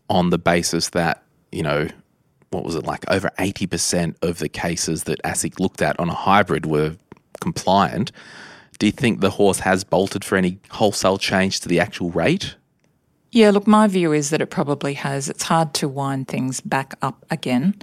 on 0.08 0.30
the 0.30 0.38
basis 0.38 0.90
that, 0.90 1.22
you 1.52 1.62
know, 1.62 1.88
what 2.50 2.64
was 2.64 2.74
it 2.74 2.84
like 2.84 3.04
over 3.10 3.30
80% 3.38 4.14
of 4.22 4.38
the 4.38 4.48
cases 4.48 5.04
that 5.04 5.20
ASIC 5.22 5.58
looked 5.58 5.82
at 5.82 5.98
on 5.98 6.08
a 6.08 6.14
hybrid 6.14 6.64
were 6.64 6.96
compliant. 7.40 8.12
Do 8.78 8.86
you 8.86 8.92
think 8.92 9.20
the 9.20 9.30
horse 9.30 9.60
has 9.60 9.84
bolted 9.84 10.24
for 10.24 10.36
any 10.36 10.58
wholesale 10.70 11.18
change 11.18 11.60
to 11.60 11.68
the 11.68 11.80
actual 11.80 12.10
rate? 12.10 12.56
Yeah, 13.32 13.50
look, 13.50 13.66
my 13.66 13.86
view 13.86 14.12
is 14.12 14.30
that 14.30 14.40
it 14.40 14.50
probably 14.50 14.94
has. 14.94 15.28
It's 15.28 15.44
hard 15.44 15.74
to 15.74 15.88
wind 15.88 16.28
things 16.28 16.60
back 16.60 16.94
up 17.02 17.24
again. 17.30 17.74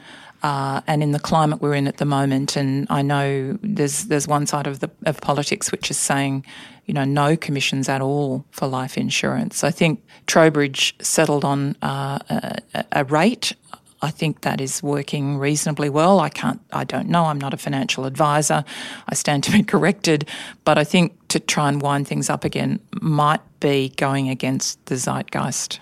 Uh, 0.43 0.81
and 0.87 1.01
in 1.01 1.11
the 1.13 1.19
climate 1.19 1.61
we're 1.61 1.73
in 1.73 1.87
at 1.87 1.97
the 1.97 2.05
moment, 2.05 2.57
and 2.57 2.85
I 2.89 3.01
know 3.01 3.57
there's 3.61 4.03
there's 4.05 4.27
one 4.27 4.45
side 4.45 4.67
of 4.67 4.81
the 4.81 4.91
of 5.05 5.21
politics 5.21 5.71
which 5.71 5.89
is 5.89 5.97
saying, 5.97 6.45
you 6.85 6.93
know, 6.93 7.05
no 7.05 7.37
commissions 7.37 7.87
at 7.87 8.01
all 8.01 8.45
for 8.51 8.67
life 8.67 8.97
insurance. 8.97 9.63
I 9.63 9.71
think 9.71 10.03
Trowbridge 10.27 10.95
settled 11.01 11.45
on 11.45 11.75
uh, 11.81 12.19
a, 12.29 12.85
a, 12.91 13.03
rate. 13.05 13.53
I 14.01 14.11
think 14.11 14.41
that 14.41 14.59
is 14.59 14.83
working 14.83 15.37
reasonably 15.37 15.89
well. 15.89 16.19
I 16.19 16.27
can't, 16.27 16.59
I 16.73 16.83
don't 16.83 17.07
know. 17.07 17.25
I'm 17.25 17.39
not 17.39 17.53
a 17.53 17.57
financial 17.57 18.05
advisor. 18.05 18.65
I 19.07 19.15
stand 19.15 19.45
to 19.45 19.51
be 19.51 19.63
corrected. 19.73 20.27
But 20.65 20.77
I 20.77 20.83
think 20.83 21.27
to 21.29 21.39
try 21.39 21.69
and 21.69 21.81
wind 21.81 22.07
things 22.07 22.29
up 22.29 22.43
again 22.43 22.81
might 23.01 23.41
be 23.61 23.89
going 23.95 24.27
against 24.27 24.85
the 24.87 24.95
zeitgeist. 24.95 25.79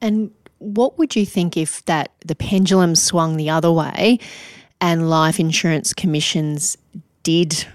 And 0.00 0.30
what 0.60 0.98
would 0.98 1.16
you 1.16 1.26
think 1.26 1.56
if 1.56 1.84
that 1.86 2.12
the 2.24 2.36
pendulum 2.36 2.94
swung 2.94 3.36
the 3.36 3.50
other 3.50 3.72
way 3.72 4.18
and 4.80 5.10
life 5.10 5.40
insurance 5.40 5.92
commissions 5.92 6.76
did 7.22 7.66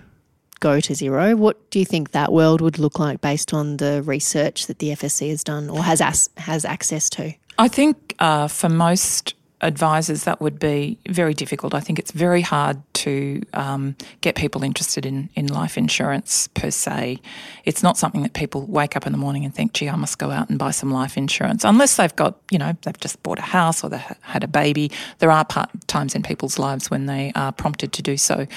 go 0.59 0.79
to 0.79 0.95
zero? 0.95 1.35
What 1.35 1.69
do 1.71 1.79
you 1.79 1.85
think 1.85 2.11
that 2.11 2.31
world 2.31 2.61
would 2.61 2.79
look 2.79 2.97
like 2.99 3.21
based 3.21 3.53
on 3.53 3.77
the 3.77 4.01
research 4.03 4.67
that 4.67 4.79
the 4.79 4.89
FSC 4.89 5.29
has 5.29 5.43
done 5.43 5.69
or 5.69 5.83
has 5.83 5.99
as, 5.99 6.29
has 6.37 6.63
access 6.63 7.09
to? 7.11 7.33
I 7.57 7.67
think 7.67 8.15
uh, 8.19 8.47
for 8.47 8.69
most 8.69 9.33
advisors 9.65 10.23
that 10.23 10.39
would 10.41 10.59
be 10.59 10.97
very 11.09 11.33
difficult. 11.33 11.73
I 11.73 11.79
think 11.79 11.99
it's 11.99 12.11
very 12.11 12.41
hard 12.41 12.81
to 12.95 13.41
um, 13.53 13.95
get 14.21 14.35
people 14.35 14.63
interested 14.63 15.05
in, 15.05 15.29
in 15.35 15.47
life 15.47 15.77
insurance 15.77 16.47
per 16.49 16.71
se. 16.71 17.19
It's 17.65 17.83
not 17.83 17.97
something 17.97 18.23
that 18.23 18.33
people 18.33 18.65
wake 18.65 18.95
up 18.95 19.05
in 19.05 19.11
the 19.11 19.17
morning 19.17 19.43
and 19.45 19.53
think, 19.53 19.73
gee, 19.73 19.89
I 19.89 19.95
must 19.95 20.17
go 20.17 20.31
out 20.31 20.49
and 20.49 20.57
buy 20.57 20.71
some 20.71 20.91
life 20.91 21.17
insurance. 21.17 21.63
Unless 21.63 21.97
they've 21.97 22.15
got, 22.15 22.39
you 22.51 22.57
know, 22.57 22.75
they've 22.83 22.99
just 22.99 23.21
bought 23.23 23.39
a 23.39 23.43
house 23.43 23.83
or 23.83 23.89
they've 23.89 24.15
had 24.21 24.43
a 24.43 24.47
baby. 24.47 24.91
There 25.19 25.31
are 25.31 25.43
part- 25.45 25.71
times 25.87 26.15
in 26.15 26.23
people's 26.23 26.57
lives 26.59 26.89
when 26.89 27.05
they 27.05 27.31
are 27.35 27.51
prompted 27.51 27.91
to 27.93 28.01
do 28.01 28.17
so. 28.17 28.47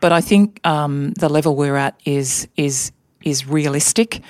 But 0.00 0.12
I 0.12 0.20
think 0.20 0.60
um, 0.66 1.12
the 1.12 1.28
level 1.28 1.56
we're 1.56 1.76
at 1.76 1.98
is 2.04 2.48
is 2.56 2.92
is 3.22 3.46
realistic 3.46 4.22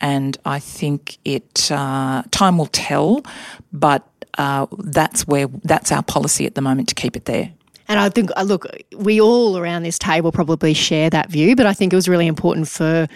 and 0.00 0.36
I 0.44 0.58
think 0.58 1.18
it 1.24 1.70
uh, 1.72 2.22
time 2.30 2.58
will 2.58 2.66
tell, 2.66 3.24
but 3.72 4.06
uh, 4.38 4.66
that's 4.78 5.26
where 5.26 5.48
that's 5.64 5.92
our 5.92 6.02
policy 6.02 6.46
at 6.46 6.54
the 6.54 6.60
moment 6.60 6.88
to 6.88 6.94
keep 6.94 7.16
it 7.16 7.24
there. 7.24 7.52
And 7.86 8.00
I 8.00 8.08
think, 8.08 8.30
uh, 8.36 8.42
look, 8.42 8.66
we 8.96 9.20
all 9.20 9.58
around 9.58 9.82
this 9.82 9.98
table 9.98 10.32
probably 10.32 10.72
share 10.72 11.10
that 11.10 11.30
view, 11.30 11.54
but 11.54 11.66
I 11.66 11.74
think 11.74 11.92
it 11.92 11.96
was 11.96 12.08
really 12.08 12.26
important 12.26 12.66
for 12.68 13.06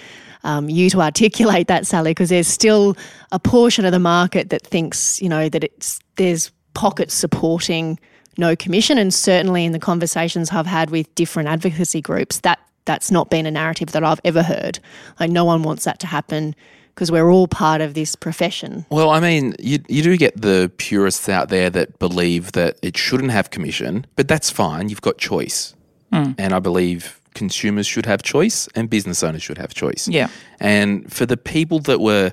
um, 0.44 0.68
you 0.68 0.90
to 0.90 1.00
articulate 1.00 1.68
that, 1.68 1.86
Sally, 1.86 2.10
because 2.10 2.28
there's 2.28 2.48
still 2.48 2.96
a 3.32 3.38
portion 3.38 3.84
of 3.84 3.92
the 3.92 3.98
market 3.98 4.50
that 4.50 4.66
thinks, 4.66 5.20
you 5.22 5.28
know, 5.28 5.48
that 5.48 5.64
it's 5.64 6.00
there's 6.16 6.50
pockets 6.74 7.14
supporting 7.14 7.98
no 8.36 8.54
commission, 8.54 8.98
and 8.98 9.12
certainly 9.12 9.64
in 9.64 9.72
the 9.72 9.80
conversations 9.80 10.50
I've 10.50 10.66
had 10.66 10.90
with 10.90 11.12
different 11.14 11.48
advocacy 11.48 12.00
groups, 12.00 12.40
that 12.40 12.60
that's 12.84 13.10
not 13.10 13.30
been 13.30 13.46
a 13.46 13.50
narrative 13.50 13.92
that 13.92 14.04
I've 14.04 14.20
ever 14.24 14.42
heard. 14.42 14.78
Like 15.18 15.30
no 15.30 15.44
one 15.44 15.62
wants 15.62 15.84
that 15.84 15.98
to 16.00 16.06
happen 16.06 16.54
because 16.98 17.12
we're 17.12 17.30
all 17.30 17.46
part 17.46 17.80
of 17.80 17.94
this 17.94 18.16
profession. 18.16 18.84
Well, 18.90 19.10
I 19.10 19.20
mean, 19.20 19.54
you, 19.60 19.78
you 19.88 20.02
do 20.02 20.16
get 20.16 20.42
the 20.42 20.68
purists 20.78 21.28
out 21.28 21.48
there 21.48 21.70
that 21.70 22.00
believe 22.00 22.50
that 22.52 22.76
it 22.82 22.96
shouldn't 22.96 23.30
have 23.30 23.50
commission, 23.50 24.04
but 24.16 24.26
that's 24.26 24.50
fine. 24.50 24.88
You've 24.88 25.00
got 25.00 25.16
choice. 25.16 25.76
Mm. 26.12 26.34
And 26.38 26.52
I 26.52 26.58
believe 26.58 27.20
consumers 27.34 27.86
should 27.86 28.04
have 28.06 28.24
choice 28.24 28.68
and 28.74 28.90
business 28.90 29.22
owners 29.22 29.44
should 29.44 29.58
have 29.58 29.74
choice. 29.74 30.08
Yeah. 30.08 30.26
And 30.58 31.12
for 31.12 31.24
the 31.24 31.36
people 31.36 31.78
that 31.82 32.00
were, 32.00 32.32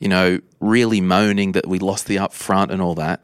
you 0.00 0.08
know, 0.08 0.40
really 0.58 1.00
moaning 1.00 1.52
that 1.52 1.68
we 1.68 1.78
lost 1.78 2.08
the 2.08 2.16
upfront 2.16 2.70
and 2.70 2.82
all 2.82 2.96
that, 2.96 3.22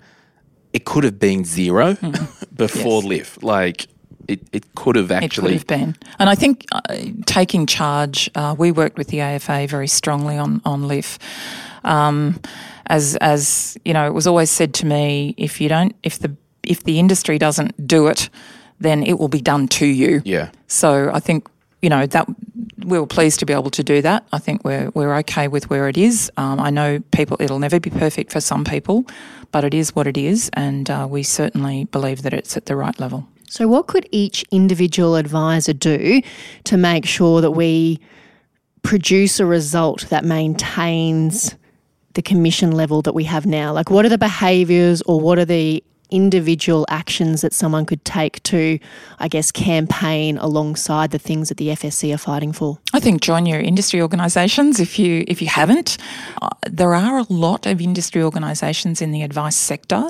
it 0.72 0.84
could 0.84 1.02
have 1.02 1.18
been 1.18 1.44
zero 1.44 1.94
mm. 1.94 2.46
before 2.56 3.02
yes. 3.02 3.04
LIF. 3.04 3.42
Like, 3.42 3.88
it, 4.28 4.40
it 4.52 4.74
could 4.74 4.96
have 4.96 5.10
actually 5.10 5.56
it 5.56 5.66
could 5.66 5.70
have 5.70 5.80
been. 5.80 5.96
And 6.18 6.28
I 6.28 6.34
think 6.34 6.66
uh, 6.72 6.80
taking 7.26 7.66
charge, 7.66 8.30
uh, 8.34 8.54
we 8.58 8.72
worked 8.72 8.98
with 8.98 9.08
the 9.08 9.20
AFA 9.20 9.66
very 9.68 9.88
strongly 9.88 10.36
on 10.38 10.60
on 10.64 10.86
LIF. 10.88 11.18
Um, 11.84 12.40
as 12.86 13.16
as 13.16 13.76
you 13.84 13.92
know, 13.92 14.06
it 14.06 14.14
was 14.14 14.26
always 14.26 14.50
said 14.50 14.74
to 14.74 14.86
me, 14.86 15.34
if 15.36 15.60
you 15.60 15.68
don't, 15.68 15.94
if 16.02 16.18
the 16.18 16.34
if 16.62 16.84
the 16.84 16.98
industry 16.98 17.38
doesn't 17.38 17.86
do 17.86 18.08
it, 18.08 18.28
then 18.80 19.02
it 19.02 19.18
will 19.18 19.28
be 19.28 19.40
done 19.40 19.68
to 19.68 19.86
you. 19.86 20.22
Yeah. 20.24 20.50
So 20.66 21.10
I 21.12 21.20
think 21.20 21.48
you 21.82 21.90
know 21.90 22.06
that 22.06 22.26
we 22.84 22.98
were 22.98 23.06
pleased 23.06 23.40
to 23.40 23.46
be 23.46 23.52
able 23.52 23.70
to 23.70 23.82
do 23.82 24.02
that. 24.02 24.26
I 24.32 24.38
think 24.38 24.64
we're 24.64 24.90
we're 24.90 25.14
okay 25.18 25.48
with 25.48 25.70
where 25.70 25.88
it 25.88 25.96
is. 25.96 26.30
Um, 26.36 26.60
I 26.60 26.70
know 26.70 27.00
people; 27.10 27.36
it'll 27.40 27.58
never 27.58 27.80
be 27.80 27.90
perfect 27.90 28.32
for 28.32 28.40
some 28.40 28.64
people, 28.64 29.06
but 29.52 29.64
it 29.64 29.74
is 29.74 29.94
what 29.94 30.06
it 30.06 30.16
is, 30.16 30.50
and 30.54 30.88
uh, 30.90 31.06
we 31.08 31.22
certainly 31.22 31.84
believe 31.84 32.22
that 32.22 32.32
it's 32.32 32.56
at 32.56 32.66
the 32.66 32.76
right 32.76 32.98
level. 32.98 33.26
So, 33.48 33.68
what 33.68 33.86
could 33.86 34.08
each 34.10 34.44
individual 34.50 35.16
advisor 35.16 35.72
do 35.72 36.20
to 36.64 36.76
make 36.76 37.06
sure 37.06 37.40
that 37.40 37.52
we 37.52 38.00
produce 38.82 39.40
a 39.40 39.46
result 39.46 40.06
that 40.10 40.24
maintains 40.24 41.56
the 42.14 42.22
commission 42.22 42.72
level 42.72 43.02
that 43.02 43.14
we 43.14 43.24
have 43.24 43.46
now? 43.46 43.72
Like, 43.72 43.90
what 43.90 44.04
are 44.04 44.08
the 44.08 44.18
behaviours 44.18 45.02
or 45.02 45.20
what 45.20 45.38
are 45.38 45.44
the 45.44 45.82
individual 46.10 46.86
actions 46.88 47.40
that 47.40 47.52
someone 47.52 47.84
could 47.84 48.04
take 48.04 48.42
to, 48.44 48.78
I 49.18 49.28
guess, 49.28 49.50
campaign 49.50 50.38
alongside 50.38 51.10
the 51.10 51.18
things 51.18 51.48
that 51.48 51.58
the 51.58 51.68
FSC 51.68 52.14
are 52.14 52.18
fighting 52.18 52.52
for? 52.52 52.78
I 52.92 53.00
think 53.00 53.22
join 53.22 53.46
your 53.46 53.60
industry 53.60 54.00
organisations 54.00 54.80
if 54.80 54.98
you 54.98 55.24
if 55.28 55.40
you 55.40 55.48
haven't. 55.48 55.98
Uh, 56.40 56.48
there 56.68 56.94
are 56.94 57.18
a 57.18 57.26
lot 57.28 57.66
of 57.66 57.80
industry 57.80 58.22
organisations 58.22 59.02
in 59.02 59.12
the 59.12 59.22
advice 59.22 59.56
sector. 59.56 60.08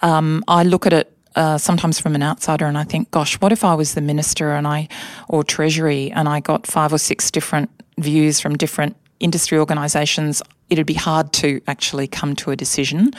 Um, 0.00 0.44
I 0.48 0.62
look 0.62 0.86
at 0.86 0.92
it 0.92 1.17
uh, 1.36 1.58
sometimes 1.58 2.00
from 2.00 2.14
an 2.14 2.22
outsider, 2.22 2.66
and 2.66 2.78
I 2.78 2.84
think, 2.84 3.10
gosh, 3.10 3.40
what 3.40 3.52
if 3.52 3.64
I 3.64 3.74
was 3.74 3.94
the 3.94 4.00
minister 4.00 4.52
and 4.52 4.66
I, 4.66 4.88
or 5.28 5.44
Treasury, 5.44 6.10
and 6.12 6.28
I 6.28 6.40
got 6.40 6.66
five 6.66 6.92
or 6.92 6.98
six 6.98 7.30
different 7.30 7.70
views 7.98 8.40
from 8.40 8.56
different 8.56 8.96
industry 9.20 9.58
organisations? 9.58 10.42
It'd 10.70 10.86
be 10.86 10.94
hard 10.94 11.32
to 11.34 11.60
actually 11.66 12.06
come 12.06 12.34
to 12.36 12.50
a 12.50 12.56
decision. 12.56 13.12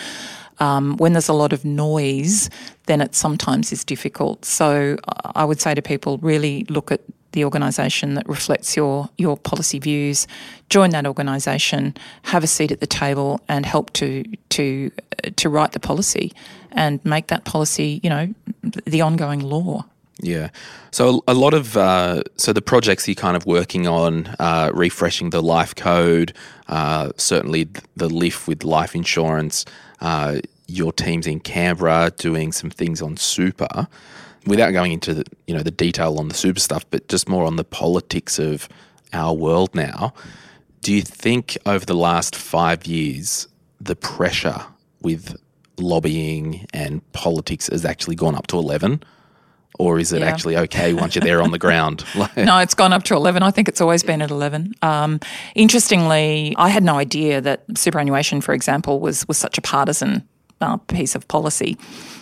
Um, 0.59 0.97
when 0.97 1.13
there's 1.13 1.29
a 1.29 1.33
lot 1.33 1.53
of 1.53 1.63
noise, 1.63 2.49
then 2.87 2.99
it 2.99 3.15
sometimes 3.15 3.71
is 3.71 3.85
difficult. 3.85 4.43
So 4.43 4.97
I 5.35 5.45
would 5.45 5.61
say 5.61 5.73
to 5.73 5.81
people, 5.81 6.17
really 6.17 6.65
look 6.69 6.91
at 6.91 7.01
the 7.31 7.45
organisation 7.45 8.15
that 8.15 8.27
reflects 8.27 8.75
your 8.75 9.09
your 9.17 9.37
policy 9.37 9.79
views. 9.79 10.27
Join 10.69 10.89
that 10.91 11.05
organisation, 11.05 11.95
have 12.23 12.43
a 12.43 12.47
seat 12.47 12.71
at 12.71 12.79
the 12.79 12.87
table, 12.87 13.39
and 13.47 13.65
help 13.65 13.93
to 13.93 14.23
to 14.49 14.91
to 15.35 15.49
write 15.49 15.71
the 15.73 15.79
policy 15.79 16.33
and 16.71 17.03
make 17.05 17.27
that 17.27 17.45
policy, 17.45 17.99
you 18.03 18.09
know, 18.09 18.33
the 18.85 19.01
ongoing 19.01 19.39
law. 19.41 19.85
Yeah. 20.21 20.49
So 20.91 21.23
a 21.27 21.33
lot 21.33 21.53
of 21.53 21.77
uh, 21.77 22.23
so 22.35 22.51
the 22.51 22.61
projects 22.61 23.07
you're 23.07 23.15
kind 23.15 23.37
of 23.37 23.45
working 23.45 23.87
on, 23.87 24.27
uh, 24.39 24.71
refreshing 24.73 25.29
the 25.29 25.41
life 25.41 25.75
code, 25.75 26.33
uh, 26.67 27.11
certainly 27.15 27.69
the 27.95 28.09
LIF 28.09 28.47
with 28.47 28.63
life 28.63 28.95
insurance. 28.95 29.65
Uh, 30.01 30.39
your 30.67 30.91
teams 30.91 31.25
in 31.25 31.39
Canberra 31.39 32.11
doing 32.17 32.51
some 32.51 32.69
things 32.69 33.01
on 33.01 33.17
super 33.17 33.87
without 34.45 34.71
going 34.71 34.91
into 34.91 35.13
the, 35.13 35.23
you 35.47 35.55
know 35.55 35.63
the 35.63 35.71
detail 35.71 36.17
on 36.19 36.27
the 36.27 36.35
super 36.35 36.59
stuff, 36.59 36.85
but 36.89 37.07
just 37.07 37.29
more 37.29 37.45
on 37.45 37.55
the 37.55 37.63
politics 37.63 38.39
of 38.39 38.67
our 39.13 39.33
world 39.33 39.73
now. 39.73 40.13
Do 40.81 40.93
you 40.93 41.01
think 41.01 41.57
over 41.65 41.85
the 41.85 41.95
last 41.95 42.35
five 42.35 42.85
years 42.85 43.47
the 43.81 43.95
pressure 43.95 44.61
with 45.01 45.37
lobbying 45.79 46.65
and 46.73 47.01
politics 47.11 47.67
has 47.67 47.85
actually 47.85 48.15
gone 48.15 48.35
up 48.35 48.47
to 48.47 48.57
eleven? 48.57 49.03
Or 49.77 49.97
is 49.97 50.11
it 50.11 50.19
yeah. 50.19 50.27
actually 50.27 50.57
okay 50.57 50.93
once 50.93 51.15
you're 51.15 51.23
there 51.23 51.41
on 51.41 51.51
the 51.51 51.57
ground? 51.57 52.03
no, 52.35 52.57
it's 52.57 52.73
gone 52.73 52.91
up 52.91 53.03
to 53.03 53.15
11. 53.15 53.43
I 53.43 53.51
think 53.51 53.69
it's 53.69 53.79
always 53.79 54.03
been 54.03 54.21
at 54.21 54.29
11. 54.29 54.73
Um, 54.81 55.21
interestingly, 55.55 56.53
I 56.57 56.67
had 56.67 56.83
no 56.83 56.97
idea 56.97 57.39
that 57.39 57.63
superannuation, 57.77 58.41
for 58.41 58.53
example, 58.53 58.99
was, 58.99 59.25
was 59.29 59.37
such 59.37 59.57
a 59.57 59.61
partisan 59.61 60.27
uh, 60.59 60.77
piece 60.77 61.15
of 61.15 61.25
policy. 61.29 61.77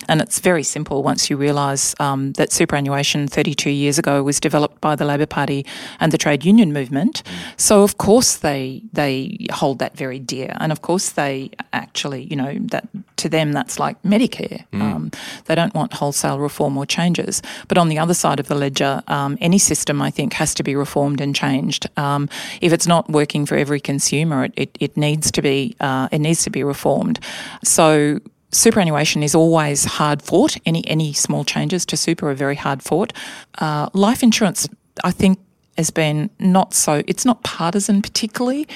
And 0.08 0.22
it's 0.22 0.40
very 0.40 0.64
simple 0.64 1.04
once 1.04 1.30
you 1.30 1.38
realise 1.38 1.96
um, 2.00 2.34
that 2.34 2.52
superannuation 2.52 3.28
32 3.28 3.70
years 3.70 3.98
ago 3.98 4.24
was 4.24 4.40
developed 4.40 4.82
by 4.82 4.96
the 4.96 5.06
Labor 5.06 5.26
Party 5.26 5.66
and 6.00 6.12
the 6.12 6.18
trade 6.18 6.46
union 6.46 6.74
movement. 6.74 7.24
So 7.58 7.84
of 7.84 7.98
course 7.98 8.38
they 8.38 8.82
they 8.94 9.48
hold 9.52 9.80
that 9.80 9.96
very 9.96 10.20
dear, 10.20 10.56
and 10.60 10.72
of 10.72 10.82
course 10.82 11.10
they 11.10 11.52
actually 11.74 12.24
you 12.24 12.36
know 12.36 12.58
that 12.72 12.88
to 13.18 13.30
them 13.30 13.52
that's 13.52 13.80
like 13.80 14.02
Medicare. 14.04 14.66
Mm. 14.72 14.82
Um, 14.82 15.12
they 15.46 15.56
don't 15.56 15.74
want 15.74 15.94
wholesale 15.94 16.40
reform 16.40 16.78
or 16.78 16.86
changes. 16.86 17.42
But 17.68 17.78
on 17.78 17.90
the 17.90 18.00
other 18.00 18.14
side 18.14 18.40
of 18.40 18.48
the 18.48 18.56
ledger, 18.56 19.04
um, 19.08 19.38
any 19.42 19.58
system 19.58 20.02
I 20.02 20.12
think 20.12 20.34
has 20.34 20.54
to 20.56 20.64
be 20.64 20.76
reformed 20.76 21.22
and 21.22 21.36
changed. 21.36 21.88
Um, 21.98 22.30
if 22.62 22.72
it's 22.74 22.88
not 22.88 23.10
working 23.10 23.46
for 23.46 23.56
every 23.56 23.80
consumer, 23.80 24.46
it, 24.46 24.54
it, 24.56 24.78
it 24.80 24.98
needs 24.98 25.32
to 25.32 25.42
be 25.42 25.76
uh, 25.80 26.10
it 26.12 26.20
needs 26.20 26.44
to 26.44 26.50
be 26.50 26.64
reformed. 26.64 27.20
So 27.64 28.20
superannuation 28.52 29.24
is 29.24 29.36
always 29.36 29.86
hard 29.86 30.22
fought. 30.22 30.58
Any 30.66 30.88
any 30.88 31.14
small 31.14 31.44
changes 31.44 31.86
to 31.88 31.98
super 31.98 32.30
are 32.30 32.34
very 32.34 32.56
hard 32.56 32.82
fought. 32.84 33.14
Uh, 33.58 33.90
life 33.94 34.24
insurance, 34.24 34.68
I 35.04 35.12
think, 35.12 35.40
has 35.78 35.90
been 35.90 36.30
not 36.40 36.74
so. 36.74 37.04
It's 37.08 37.26
not 37.26 37.44
partisan 37.44 38.02
particularly, 38.02 38.68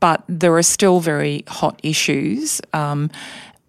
but 0.00 0.22
there 0.28 0.54
are 0.56 0.62
still 0.62 1.00
very 1.00 1.44
hot 1.48 1.80
issues, 1.82 2.60
um, 2.72 3.10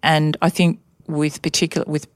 and 0.02 0.36
I 0.42 0.50
think 0.50 0.80
with 1.06 1.42
particular 1.42 1.84
with 1.90 2.06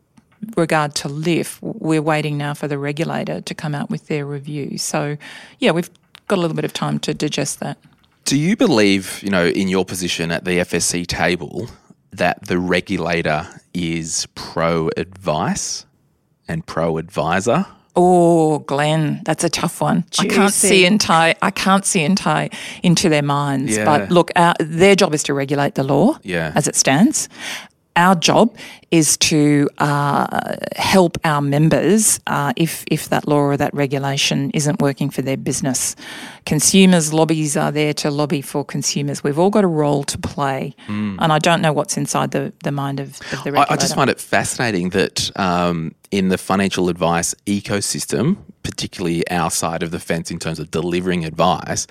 regard 0.56 0.94
to 0.96 1.08
LIF, 1.08 1.60
we're 1.62 2.02
waiting 2.02 2.36
now 2.36 2.54
for 2.54 2.68
the 2.68 2.78
regulator 2.78 3.40
to 3.40 3.54
come 3.54 3.74
out 3.74 3.90
with 3.90 4.08
their 4.08 4.26
review. 4.26 4.78
So, 4.78 5.16
yeah, 5.58 5.70
we've 5.70 5.90
got 6.28 6.38
a 6.38 6.40
little 6.40 6.56
bit 6.56 6.64
of 6.64 6.72
time 6.72 6.98
to 7.00 7.14
digest 7.14 7.60
that. 7.60 7.78
Do 8.24 8.38
you 8.38 8.56
believe, 8.56 9.20
you 9.22 9.30
know, 9.30 9.46
in 9.46 9.68
your 9.68 9.84
position 9.84 10.30
at 10.30 10.44
the 10.44 10.58
FSC 10.58 11.06
table, 11.06 11.68
that 12.12 12.46
the 12.46 12.58
regulator 12.58 13.46
is 13.74 14.26
pro 14.34 14.90
advice 14.96 15.86
and 16.48 16.66
pro 16.66 16.98
advisor. 16.98 17.66
Oh, 17.94 18.60
Glen, 18.60 19.20
that's 19.24 19.44
a 19.44 19.50
tough 19.50 19.82
one. 19.82 20.04
I 20.18 20.26
can't 20.26 20.52
see 20.52 20.86
and 20.86 20.98
tie. 20.98 21.34
I 21.42 21.50
can't 21.50 21.84
see 21.84 22.02
and 22.04 22.16
tie 22.16 22.48
into 22.82 23.10
their 23.10 23.22
minds. 23.22 23.76
Yeah. 23.76 23.84
But 23.84 24.10
look, 24.10 24.30
our, 24.34 24.54
their 24.60 24.96
job 24.96 25.12
is 25.12 25.22
to 25.24 25.34
regulate 25.34 25.74
the 25.74 25.82
law 25.84 26.18
Yeah. 26.22 26.52
as 26.54 26.66
it 26.66 26.74
stands. 26.74 27.28
Our 27.96 28.14
job 28.14 28.56
is 28.90 29.16
to 29.18 29.68
uh, 29.78 30.56
help 30.76 31.18
our 31.24 31.40
members 31.40 32.20
uh, 32.26 32.52
if 32.56 32.84
if 32.90 33.08
that 33.08 33.28
law 33.28 33.38
or 33.38 33.56
that 33.56 33.74
regulation 33.74 34.50
isn't 34.52 34.80
working 34.80 35.10
for 35.10 35.22
their 35.22 35.36
business. 35.36 35.94
Consumers 36.46 37.12
lobbies 37.12 37.56
are 37.56 37.70
there 37.70 37.94
to 37.94 38.10
lobby 38.10 38.42
for 38.42 38.64
consumers. 38.64 39.22
We've 39.22 39.38
all 39.38 39.50
got 39.50 39.64
a 39.64 39.68
role 39.68 40.04
to 40.04 40.18
play, 40.18 40.74
and 40.88 41.32
I 41.32 41.38
don't 41.38 41.60
know 41.60 41.72
what's 41.72 41.96
inside 41.96 42.30
the, 42.30 42.52
the 42.64 42.72
mind 42.72 43.00
of, 43.00 43.20
of 43.32 43.44
the 43.44 43.50
I, 43.50 43.52
regulator. 43.52 43.72
I 43.72 43.76
just 43.76 43.94
find 43.94 44.10
it 44.10 44.20
fascinating 44.20 44.90
that 44.90 45.30
um, 45.38 45.94
in 46.10 46.28
the 46.28 46.38
financial 46.38 46.88
advice 46.88 47.34
ecosystem, 47.46 48.36
particularly 48.62 49.28
our 49.30 49.50
side 49.50 49.82
of 49.82 49.90
the 49.90 49.98
fence 49.98 50.30
in 50.30 50.38
terms 50.38 50.58
of 50.58 50.70
delivering 50.70 51.24
advice, 51.24 51.86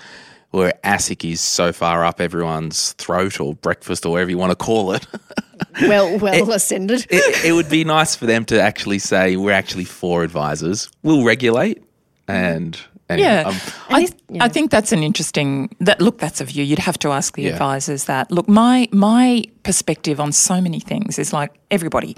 where 0.52 0.72
ASIC 0.84 1.32
is 1.32 1.40
so 1.40 1.72
far 1.72 2.04
up 2.04 2.20
everyone's 2.20 2.92
throat 2.92 3.40
or 3.40 3.54
breakfast 3.54 4.06
or 4.06 4.12
whatever 4.12 4.30
you 4.30 4.38
want 4.38 4.50
to 4.52 4.56
call 4.56 4.92
it, 4.92 5.06
Well, 5.82 6.18
well 6.18 6.52
ascended. 6.52 7.06
it, 7.10 7.44
it 7.44 7.52
would 7.52 7.68
be 7.68 7.84
nice 7.84 8.14
for 8.16 8.26
them 8.26 8.44
to 8.46 8.60
actually 8.60 8.98
say 9.00 9.36
we're 9.36 9.52
actually 9.52 9.84
for 9.84 10.22
advisors. 10.22 10.88
We'll 11.02 11.24
regulate 11.24 11.82
and. 12.28 12.78
anyway, 13.08 13.28
Yeah, 13.28 13.42
um, 13.48 13.56
I, 13.88 14.00
this- 14.02 14.14
yeah. 14.28 14.44
I 14.44 14.48
think 14.48 14.70
that's 14.70 14.92
an 14.92 15.02
interesting. 15.02 15.74
That 15.80 16.00
look, 16.00 16.18
that's 16.18 16.40
a 16.40 16.44
view. 16.44 16.64
You'd 16.64 16.78
have 16.80 16.98
to 17.00 17.10
ask 17.10 17.34
the 17.36 17.42
Yeah. 17.42 17.50
advisors 17.52 18.04
that. 18.04 18.30
Look, 18.30 18.48
my 18.48 18.88
my 18.92 19.44
perspective 19.62 20.18
on 20.20 20.32
so 20.32 20.60
many 20.60 20.80
things 20.80 21.18
is 21.18 21.32
like 21.32 21.52
everybody. 21.70 22.16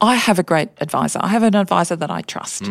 I 0.00 0.16
have 0.16 0.38
a 0.38 0.42
great 0.42 0.68
advisor. 0.80 1.18
I 1.22 1.28
have 1.28 1.42
an 1.42 1.54
advisor 1.54 1.96
that 1.96 2.10
I 2.10 2.20
trust. 2.22 2.64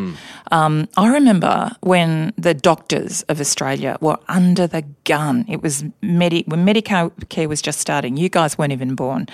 Um, 0.51 0.87
I 0.95 1.07
remember 1.07 1.71
when 1.81 2.33
the 2.37 2.53
doctors 2.53 3.23
of 3.23 3.39
Australia 3.41 3.97
were 3.99 4.17
under 4.27 4.67
the 4.67 4.83
gun. 5.05 5.45
It 5.47 5.63
was 5.63 5.83
Medi- 6.01 6.43
when 6.47 6.65
Medicare 6.65 7.11
care 7.29 7.49
was 7.49 7.61
just 7.63 7.79
starting. 7.79 8.15
You 8.17 8.29
guys 8.29 8.57
weren't 8.57 8.73
even 8.73 8.93
born, 8.95 9.25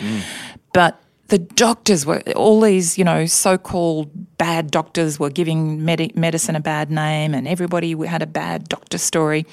but 0.73 1.01
the 1.27 1.37
doctors 1.37 2.05
were 2.05 2.21
all 2.35 2.61
these, 2.61 2.97
you 2.97 3.03
know, 3.03 3.25
so-called 3.25 4.09
bad 4.37 4.69
doctors 4.71 5.19
were 5.19 5.29
giving 5.29 5.83
medi- 5.85 6.11
medicine 6.15 6.55
a 6.55 6.59
bad 6.61 6.91
name, 6.91 7.33
and 7.33 7.47
everybody 7.47 7.93
had 8.05 8.21
a 8.21 8.27
bad 8.27 8.67
doctor 8.69 8.97
story. 8.97 9.45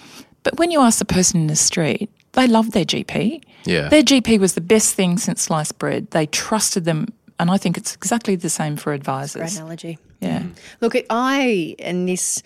But 0.45 0.59
when 0.59 0.71
you 0.71 0.80
ask 0.80 0.99
the 0.99 1.04
person 1.04 1.40
in 1.40 1.47
the 1.49 1.57
street, 1.57 2.09
they 2.33 2.47
loved 2.47 2.73
their 2.73 2.85
GP. 2.85 3.42
Yeah. 3.64 3.88
their 3.88 4.02
GP 4.02 4.38
was 4.38 4.54
the 4.54 4.61
best 4.61 4.95
thing 4.95 5.18
since 5.18 5.42
sliced 5.42 5.78
bread. 5.78 6.11
They 6.12 6.26
trusted 6.26 6.85
them, 6.85 7.12
and 7.38 7.50
I 7.50 7.57
think 7.57 7.76
it's 7.76 7.95
exactly 7.95 8.37
the 8.37 8.50
same 8.50 8.76
for 8.76 8.92
advisors. 8.92 9.57
Analogy. 9.57 9.99
Yeah. 10.21 10.40
Mm-hmm. 10.40 10.52
Look, 10.80 10.97
I 11.11 11.76
and 11.78 12.09
this 12.09 12.42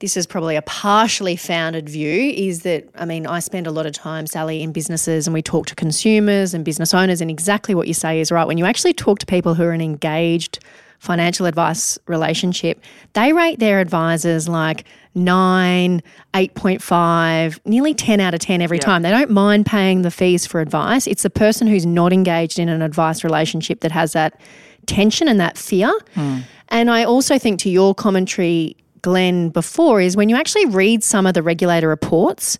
this 0.00 0.16
is 0.16 0.26
probably 0.26 0.56
a 0.56 0.62
partially 0.62 1.36
founded 1.36 1.88
view 1.88 2.30
is 2.30 2.62
that 2.62 2.88
I 2.96 3.04
mean 3.04 3.26
I 3.26 3.38
spend 3.40 3.66
a 3.66 3.70
lot 3.70 3.86
of 3.86 3.92
time 3.92 4.26
Sally 4.26 4.62
in 4.62 4.72
businesses 4.72 5.26
and 5.26 5.34
we 5.34 5.42
talk 5.42 5.66
to 5.66 5.74
consumers 5.74 6.52
and 6.52 6.64
business 6.64 6.92
owners 6.92 7.20
and 7.20 7.30
exactly 7.30 7.74
what 7.74 7.88
you 7.88 7.94
say 7.94 8.20
is 8.20 8.30
right 8.30 8.46
when 8.46 8.58
you 8.58 8.66
actually 8.66 8.92
talk 8.92 9.18
to 9.20 9.26
people 9.26 9.54
who 9.54 9.62
are 9.62 9.72
in 9.72 9.80
engaged 9.80 10.58
financial 10.98 11.46
advice 11.46 11.98
relationship 12.06 12.80
they 13.12 13.32
rate 13.32 13.60
their 13.60 13.80
advisors 13.80 14.48
like 14.48 14.84
9 15.14 16.02
8.5 16.34 17.60
nearly 17.64 17.94
10 17.94 18.20
out 18.20 18.34
of 18.34 18.40
10 18.40 18.60
every 18.60 18.78
time. 18.78 19.02
They 19.02 19.10
don't 19.10 19.30
mind 19.30 19.66
paying 19.66 20.02
the 20.02 20.10
fees 20.10 20.46
for 20.46 20.60
advice. 20.60 21.06
It's 21.06 21.22
the 21.22 21.30
person 21.30 21.66
who's 21.66 21.86
not 21.86 22.12
engaged 22.12 22.58
in 22.58 22.68
an 22.68 22.82
advice 22.82 23.22
relationship 23.22 23.80
that 23.80 23.92
has 23.92 24.12
that 24.14 24.40
tension 24.86 25.28
and 25.28 25.38
that 25.40 25.56
fear. 25.56 25.92
Hmm. 26.14 26.40
And 26.68 26.90
I 26.90 27.04
also 27.04 27.38
think 27.38 27.60
to 27.60 27.70
your 27.70 27.94
commentary, 27.94 28.76
Glen, 29.02 29.50
before 29.50 30.00
is 30.00 30.16
when 30.16 30.28
you 30.28 30.36
actually 30.36 30.66
read 30.66 31.04
some 31.04 31.26
of 31.26 31.34
the 31.34 31.42
regulator 31.42 31.88
reports, 31.88 32.58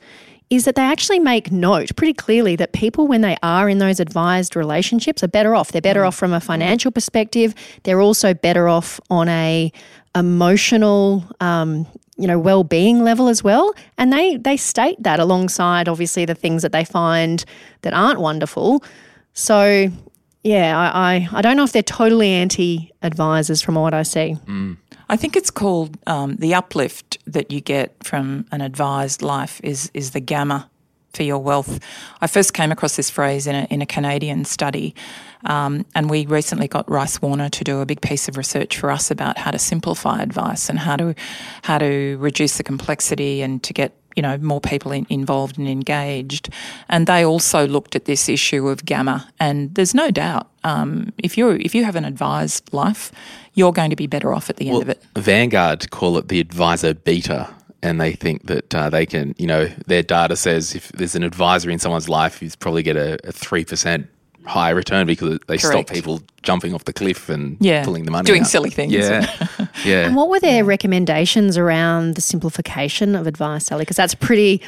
is 0.50 0.66
that 0.66 0.74
they 0.74 0.82
actually 0.82 1.18
make 1.18 1.50
note 1.50 1.96
pretty 1.96 2.12
clearly 2.12 2.54
that 2.56 2.72
people, 2.72 3.06
when 3.06 3.22
they 3.22 3.36
are 3.42 3.68
in 3.68 3.78
those 3.78 3.98
advised 3.98 4.54
relationships, 4.54 5.22
are 5.22 5.28
better 5.28 5.54
off. 5.54 5.72
They're 5.72 5.80
better 5.80 6.02
hmm. 6.02 6.08
off 6.08 6.16
from 6.16 6.32
a 6.32 6.38
hmm. 6.38 6.46
financial 6.46 6.90
perspective. 6.90 7.54
They're 7.82 8.00
also 8.00 8.34
better 8.34 8.68
off 8.68 9.00
on 9.10 9.28
a 9.28 9.72
emotional, 10.14 11.24
um, 11.40 11.86
you 12.16 12.26
know, 12.26 12.38
well-being 12.38 13.02
level 13.02 13.28
as 13.28 13.42
well. 13.42 13.74
And 13.98 14.12
they 14.12 14.36
they 14.36 14.56
state 14.56 15.02
that 15.02 15.20
alongside 15.20 15.88
obviously 15.88 16.24
the 16.24 16.34
things 16.34 16.62
that 16.62 16.72
they 16.72 16.84
find 16.84 17.44
that 17.82 17.92
aren't 17.92 18.20
wonderful. 18.20 18.84
So 19.32 19.90
yeah, 20.44 20.78
I, 20.78 21.14
I, 21.14 21.28
I 21.32 21.42
don't 21.42 21.56
know 21.56 21.64
if 21.64 21.72
they're 21.72 21.82
totally 21.82 22.28
anti 22.28 22.92
advisors 23.02 23.62
from 23.62 23.76
what 23.76 23.94
I 23.94 24.02
see. 24.02 24.36
I 25.08 25.16
think 25.16 25.36
it's 25.36 25.50
called 25.50 25.98
um, 26.06 26.36
the 26.36 26.54
uplift 26.54 27.18
that 27.26 27.50
you 27.50 27.60
get 27.60 27.94
from 28.02 28.46
an 28.52 28.60
advised 28.60 29.22
life 29.22 29.60
is 29.64 29.90
is 29.94 30.10
the 30.12 30.20
gamma 30.20 30.68
for 31.14 31.22
your 31.22 31.38
wealth. 31.38 31.80
I 32.20 32.26
first 32.26 32.54
came 32.54 32.72
across 32.72 32.96
this 32.96 33.08
phrase 33.10 33.46
in 33.46 33.54
a, 33.54 33.64
in 33.70 33.80
a 33.82 33.86
Canadian 33.86 34.44
study, 34.44 34.94
um, 35.44 35.84
and 35.94 36.10
we 36.10 36.26
recently 36.26 36.68
got 36.68 36.90
Rice 36.90 37.20
Warner 37.20 37.48
to 37.50 37.64
do 37.64 37.80
a 37.80 37.86
big 37.86 38.00
piece 38.00 38.28
of 38.28 38.36
research 38.36 38.78
for 38.78 38.90
us 38.90 39.10
about 39.10 39.38
how 39.38 39.50
to 39.50 39.58
simplify 39.58 40.22
advice 40.22 40.68
and 40.68 40.78
how 40.78 40.96
to 40.96 41.14
how 41.62 41.78
to 41.78 42.16
reduce 42.18 42.56
the 42.56 42.62
complexity 42.62 43.42
and 43.42 43.62
to 43.62 43.72
get 43.72 43.92
you 44.16 44.22
know 44.22 44.38
more 44.38 44.60
people 44.60 44.92
in, 44.92 45.06
involved 45.10 45.58
and 45.58 45.68
engaged. 45.68 46.50
And 46.88 47.06
they 47.06 47.24
also 47.24 47.66
looked 47.66 47.96
at 47.96 48.04
this 48.04 48.28
issue 48.28 48.68
of 48.68 48.84
gamma. 48.84 49.28
And 49.38 49.74
there's 49.74 49.94
no 49.94 50.10
doubt 50.10 50.48
um, 50.62 51.12
if 51.18 51.36
you 51.36 51.50
if 51.50 51.74
you 51.74 51.84
have 51.84 51.96
an 51.96 52.04
advised 52.04 52.72
life, 52.72 53.12
you're 53.54 53.72
going 53.72 53.90
to 53.90 53.96
be 53.96 54.06
better 54.06 54.32
off 54.32 54.50
at 54.50 54.56
the 54.56 54.68
end 54.70 54.82
of 54.82 54.88
it. 54.88 55.02
Vanguard 55.16 55.90
call 55.90 56.16
it 56.18 56.28
the 56.28 56.40
advisor 56.40 56.94
beta, 56.94 57.52
and 57.82 58.00
they 58.00 58.12
think 58.12 58.46
that 58.46 58.74
uh, 58.74 58.88
they 58.88 59.06
can, 59.06 59.34
you 59.38 59.46
know, 59.46 59.66
their 59.86 60.02
data 60.02 60.36
says 60.36 60.74
if 60.74 60.88
there's 60.92 61.14
an 61.14 61.22
advisor 61.22 61.70
in 61.70 61.78
someone's 61.78 62.08
life, 62.08 62.42
you 62.42 62.50
probably 62.58 62.82
get 62.82 62.96
a 62.96 63.18
three 63.32 63.64
percent 63.64 64.08
higher 64.46 64.74
return 64.74 65.06
because 65.06 65.38
they 65.46 65.56
stop 65.58 65.86
people 65.88 66.20
jumping 66.42 66.74
off 66.74 66.84
the 66.84 66.92
cliff 66.92 67.28
and 67.28 67.56
Yeah, 67.60 67.84
pulling 67.84 68.04
the 68.04 68.10
money, 68.10 68.26
doing 68.26 68.42
out. 68.42 68.46
silly 68.48 68.70
things. 68.70 68.92
Yeah, 68.92 69.26
yeah. 69.84 70.06
And 70.06 70.16
what 70.16 70.28
were 70.28 70.40
their 70.40 70.64
recommendations 70.64 71.56
around 71.56 72.14
the 72.14 72.20
simplification 72.20 73.14
of 73.16 73.26
advice, 73.26 73.66
Sally? 73.66 73.82
Because 73.82 73.96
that's 73.96 74.14
a 74.14 74.18
pretty 74.18 74.60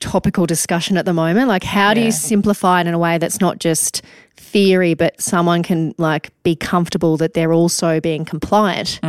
topical 0.00 0.44
discussion 0.46 0.96
at 0.96 1.04
the 1.06 1.12
moment. 1.14 1.48
Like, 1.48 1.64
how 1.64 1.94
do 1.94 2.00
Yeah. 2.00 2.06
you 2.06 2.12
simplify 2.12 2.80
it 2.82 2.86
in 2.86 2.94
a 2.94 2.98
way 2.98 3.16
that's 3.18 3.40
not 3.40 3.58
just 3.60 4.02
theory, 4.36 4.94
but 4.94 5.20
someone 5.20 5.62
can 5.62 5.94
like 5.98 6.30
be 6.42 6.54
comfortable 6.56 7.16
that 7.16 7.34
they're 7.34 7.52
also 7.52 8.00
being 8.00 8.24
compliant? 8.24 9.00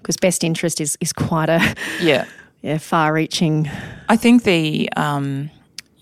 Because 0.00 0.16
best 0.16 0.42
interest 0.42 0.80
is 0.80 0.96
is 1.00 1.12
quite 1.12 1.48
a 1.48 1.60
Yeah. 2.00 2.24
yeah, 2.62 2.78
far-reaching. 2.78 3.70
I 4.08 4.16
think 4.16 4.42
the 4.42 4.88
um, 4.96 5.50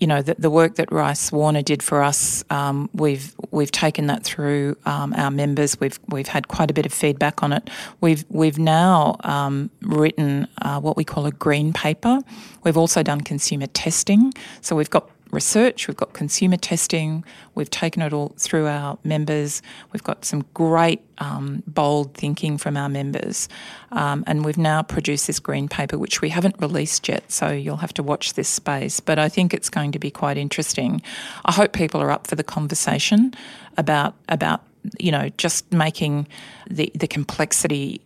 you 0.01 0.07
know 0.07 0.23
the, 0.23 0.35
the 0.39 0.49
work 0.49 0.75
that 0.75 0.91
Rice 0.91 1.31
Warner 1.31 1.61
did 1.61 1.83
for 1.83 2.01
us, 2.01 2.43
um, 2.49 2.89
we've 2.91 3.35
we've 3.51 3.71
taken 3.71 4.07
that 4.07 4.23
through 4.23 4.75
um, 4.85 5.13
our 5.13 5.29
members. 5.29 5.79
We've 5.79 5.99
we've 6.07 6.27
had 6.27 6.47
quite 6.47 6.71
a 6.71 6.73
bit 6.73 6.87
of 6.87 6.91
feedback 6.91 7.43
on 7.43 7.53
it. 7.53 7.69
We've 8.01 8.25
we've 8.29 8.57
now 8.57 9.17
um, 9.23 9.69
written 9.83 10.47
uh, 10.63 10.79
what 10.79 10.97
we 10.97 11.03
call 11.03 11.27
a 11.27 11.31
green 11.31 11.71
paper. 11.71 12.19
We've 12.63 12.77
also 12.77 13.03
done 13.03 13.21
consumer 13.21 13.67
testing, 13.67 14.33
so 14.61 14.75
we've 14.75 14.89
got 14.89 15.07
research, 15.31 15.87
we've 15.87 15.97
got 15.97 16.13
consumer 16.13 16.57
testing, 16.57 17.23
we've 17.55 17.69
taken 17.69 18.01
it 18.01 18.13
all 18.13 18.33
through 18.37 18.67
our 18.67 18.97
members, 19.03 19.61
we've 19.91 20.03
got 20.03 20.25
some 20.25 20.45
great 20.53 21.01
um, 21.17 21.63
bold 21.67 22.13
thinking 22.13 22.57
from 22.57 22.77
our 22.77 22.89
members, 22.89 23.49
um, 23.91 24.23
and 24.27 24.45
we've 24.45 24.57
now 24.57 24.81
produced 24.81 25.27
this 25.27 25.39
green 25.39 25.67
paper 25.67 25.97
which 25.97 26.21
we 26.21 26.29
haven't 26.29 26.55
released 26.59 27.07
yet, 27.07 27.31
so 27.31 27.49
you'll 27.49 27.77
have 27.77 27.93
to 27.93 28.03
watch 28.03 28.33
this 28.33 28.49
space. 28.49 28.99
But 28.99 29.19
I 29.19 29.29
think 29.29 29.53
it's 29.53 29.69
going 29.69 29.91
to 29.93 29.99
be 29.99 30.11
quite 30.11 30.37
interesting. 30.37 31.01
I 31.45 31.51
hope 31.51 31.73
people 31.73 32.01
are 32.01 32.11
up 32.11 32.27
for 32.27 32.35
the 32.35 32.43
conversation 32.43 33.33
about 33.77 34.15
about 34.29 34.61
you 34.99 35.11
know 35.11 35.29
just 35.37 35.71
making 35.71 36.27
the 36.69 36.91
the 36.95 37.07
complexity 37.07 38.01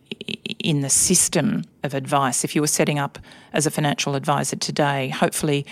in 0.58 0.80
the 0.80 0.90
system 0.90 1.64
of 1.82 1.94
advice. 1.94 2.44
If 2.44 2.54
you 2.54 2.60
were 2.60 2.66
setting 2.66 2.98
up 2.98 3.18
as 3.52 3.66
a 3.66 3.70
financial 3.70 4.14
advisor 4.14 4.56
today, 4.56 5.08
hopefully 5.08 5.66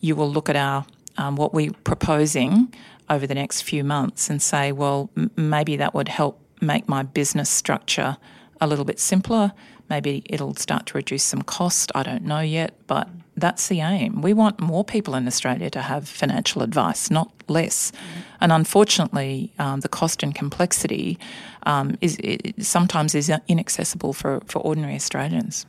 you 0.00 0.16
will 0.16 0.30
look 0.30 0.48
at 0.48 0.56
our 0.56 0.86
um, 1.18 1.36
what 1.36 1.54
we're 1.54 1.72
proposing 1.84 2.72
over 3.08 3.26
the 3.26 3.34
next 3.34 3.62
few 3.62 3.84
months 3.84 4.28
and 4.28 4.42
say, 4.42 4.72
well, 4.72 5.10
m- 5.16 5.30
maybe 5.36 5.76
that 5.76 5.94
would 5.94 6.08
help 6.08 6.40
make 6.60 6.88
my 6.88 7.02
business 7.02 7.48
structure 7.48 8.16
a 8.60 8.66
little 8.66 8.84
bit 8.84 8.98
simpler. 8.98 9.52
Maybe 9.88 10.22
it'll 10.26 10.54
start 10.54 10.86
to 10.86 10.94
reduce 10.94 11.22
some 11.22 11.42
cost. 11.42 11.92
I 11.94 12.02
don't 12.02 12.24
know 12.24 12.40
yet, 12.40 12.74
but 12.86 13.08
that's 13.36 13.68
the 13.68 13.80
aim. 13.80 14.22
We 14.22 14.32
want 14.32 14.60
more 14.60 14.84
people 14.84 15.14
in 15.14 15.26
Australia 15.26 15.70
to 15.70 15.82
have 15.82 16.08
financial 16.08 16.62
advice, 16.62 17.10
not 17.10 17.32
less. 17.48 17.92
And 18.40 18.50
unfortunately, 18.50 19.52
um, 19.58 19.80
the 19.80 19.88
cost 19.88 20.22
and 20.22 20.34
complexity 20.34 21.18
um, 21.64 21.96
is 22.00 22.18
sometimes 22.58 23.14
is 23.14 23.30
inaccessible 23.46 24.12
for, 24.12 24.40
for 24.46 24.58
ordinary 24.60 24.94
Australians. 24.94 25.66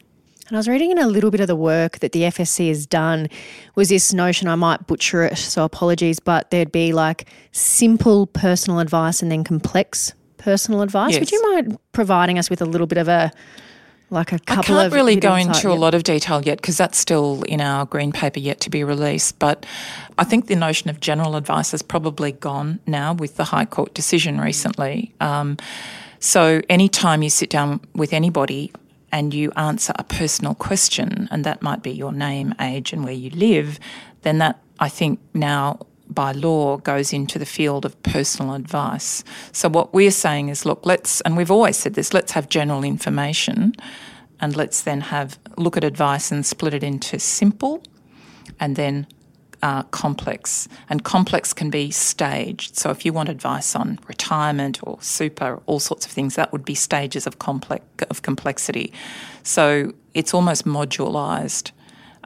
And 0.48 0.56
I 0.56 0.60
was 0.60 0.68
reading 0.70 0.92
in 0.92 0.98
a 0.98 1.08
little 1.08 1.30
bit 1.30 1.42
of 1.42 1.48
the 1.48 1.56
work 1.56 2.00
that 2.00 2.14
the 2.14 2.22
FSC 2.22 2.70
has 2.70 2.86
done 2.86 3.28
was 3.76 3.90
this 3.90 4.14
notion, 4.14 4.48
I 4.48 4.56
might 4.56 4.88
butcher 4.88 5.24
it, 5.24 5.38
so 5.38 5.66
apologies, 5.66 6.20
but 6.20 6.52
there'd 6.52 6.72
be 6.72 6.94
like 6.94 7.28
simple 7.52 8.28
personal 8.28 8.80
advice 8.80 9.22
and 9.22 9.30
then 9.30 9.44
complex 9.44 10.14
personal 10.38 10.82
advice. 10.82 11.20
Would 11.20 11.32
you 11.32 11.52
mind 11.52 11.78
providing 11.92 12.40
us 12.40 12.50
with 12.50 12.62
a 12.62 12.66
little 12.66 12.88
bit 12.88 12.98
of 12.98 13.08
a 13.08 13.32
like 14.10 14.32
a 14.32 14.40
couple 14.40 14.76
of 14.76 14.80
I 14.80 14.84
can't 14.84 14.94
really 14.94 15.18
go 15.18 15.36
into 15.36 15.70
a 15.70 15.76
lot 15.76 15.94
of 15.94 16.04
detail 16.04 16.42
yet 16.42 16.62
because 16.62 16.78
that's 16.78 16.98
still 16.98 17.44
in 17.44 17.60
our 17.60 17.86
green 17.86 18.14
paper 18.14 18.40
yet 18.40 18.62
to 18.62 18.70
be 18.70 18.86
released. 18.86 19.38
But 19.38 19.66
I 20.18 20.24
think 20.24 20.48
the 20.48 20.56
notion 20.56 20.90
of 20.90 21.02
general 21.02 21.36
advice 21.36 21.72
has 21.72 21.82
probably 21.82 22.32
gone 22.32 22.80
now 22.88 23.14
with 23.14 23.36
the 23.36 23.44
High 23.44 23.66
Court 23.66 23.94
decision 23.94 24.40
recently. 24.40 25.14
Um, 25.20 25.58
so 26.20 26.62
anytime 26.70 27.22
you 27.22 27.30
sit 27.30 27.50
down 27.50 27.82
with 27.96 28.14
anybody 28.14 28.72
and 29.18 29.34
you 29.34 29.52
answer 29.56 29.94
a 29.98 30.04
personal 30.04 30.54
question, 30.54 31.28
and 31.32 31.44
that 31.44 31.64
might 31.64 31.82
be 31.82 31.90
your 31.90 32.12
name, 32.12 32.54
age, 32.62 32.94
and 32.94 33.04
where 33.04 33.20
you 33.24 33.32
live, 33.32 33.80
then 34.22 34.38
that 34.38 34.62
I 34.80 34.90
think 34.90 35.20
now 35.34 35.80
by 36.08 36.34
law 36.34 36.78
goes 36.78 37.12
into 37.12 37.40
the 37.40 37.46
field 37.48 37.84
of 37.84 38.00
personal 38.04 38.54
advice. 38.54 39.24
So 39.52 39.70
what 39.70 39.92
we're 39.92 40.12
saying 40.12 40.50
is, 40.50 40.68
look, 40.68 40.86
let's, 40.86 41.20
and 41.22 41.36
we've 41.36 41.50
always 41.50 41.78
said 41.78 41.96
this, 41.96 42.14
let's 42.14 42.34
have 42.34 42.48
general 42.48 42.84
information, 42.84 43.74
and 44.40 44.56
let's 44.56 44.84
then 44.84 45.02
have 45.02 45.40
look 45.58 45.78
at 45.78 45.84
advice 45.84 46.32
and 46.32 46.46
split 46.46 46.76
it 46.76 46.84
into 46.84 47.18
simple, 47.18 47.82
and 48.60 48.76
then 48.76 49.08
uh, 49.64 49.84
complex. 49.84 50.68
And 50.90 51.04
complex 51.04 51.54
can 51.54 51.70
be 51.70 51.92
staged. 51.92 52.76
So 52.76 52.90
if 52.90 53.06
you 53.06 53.14
want 53.14 53.30
advice 53.30 53.76
on 53.76 54.00
retirement 54.08 54.80
or 54.84 55.02
super, 55.02 55.62
all 55.66 55.80
sorts 55.80 56.06
of 56.06 56.12
things, 56.12 56.36
that 56.36 56.52
would 56.52 56.66
be 56.66 56.76
stages 56.76 57.28
of 57.28 57.40
complex 57.40 57.84
of 58.10 58.22
complexity. 58.22 58.94
So 59.44 59.94
it's 60.14 60.34
almost 60.34 60.66
modularized. 60.66 61.72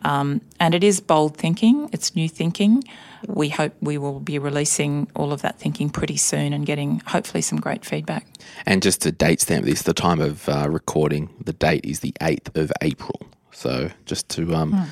Um, 0.04 0.42
and 0.60 0.74
it 0.74 0.84
is 0.84 1.00
bold 1.00 1.38
thinking, 1.38 1.90
it's 1.94 2.16
new 2.16 2.28
thinking. 2.28 2.84
We 3.28 3.50
hope 3.50 3.74
we 3.82 4.00
will 4.00 4.20
be 4.20 4.40
releasing 4.40 5.08
all 5.16 5.32
of 5.32 5.44
that 5.44 5.60
thinking 5.60 5.92
pretty 5.92 6.18
soon 6.18 6.54
and 6.54 6.66
getting 6.66 7.02
hopefully 7.06 7.42
some 7.42 7.60
great 7.60 7.86
feedback. 7.86 8.26
And 8.66 8.82
just 8.82 9.02
to 9.04 9.12
date 9.12 9.42
stamp 9.42 9.66
this, 9.66 9.84
the 9.84 9.94
time 9.94 10.20
of 10.20 10.50
uh, 10.50 10.68
recording, 10.70 11.30
the 11.44 11.54
date 11.54 11.86
is 11.86 12.00
the 12.00 12.14
8th 12.20 12.58
of 12.58 12.72
April. 12.82 13.22
So 13.52 13.92
just 14.06 14.28
to 14.30 14.56
um, 14.56 14.88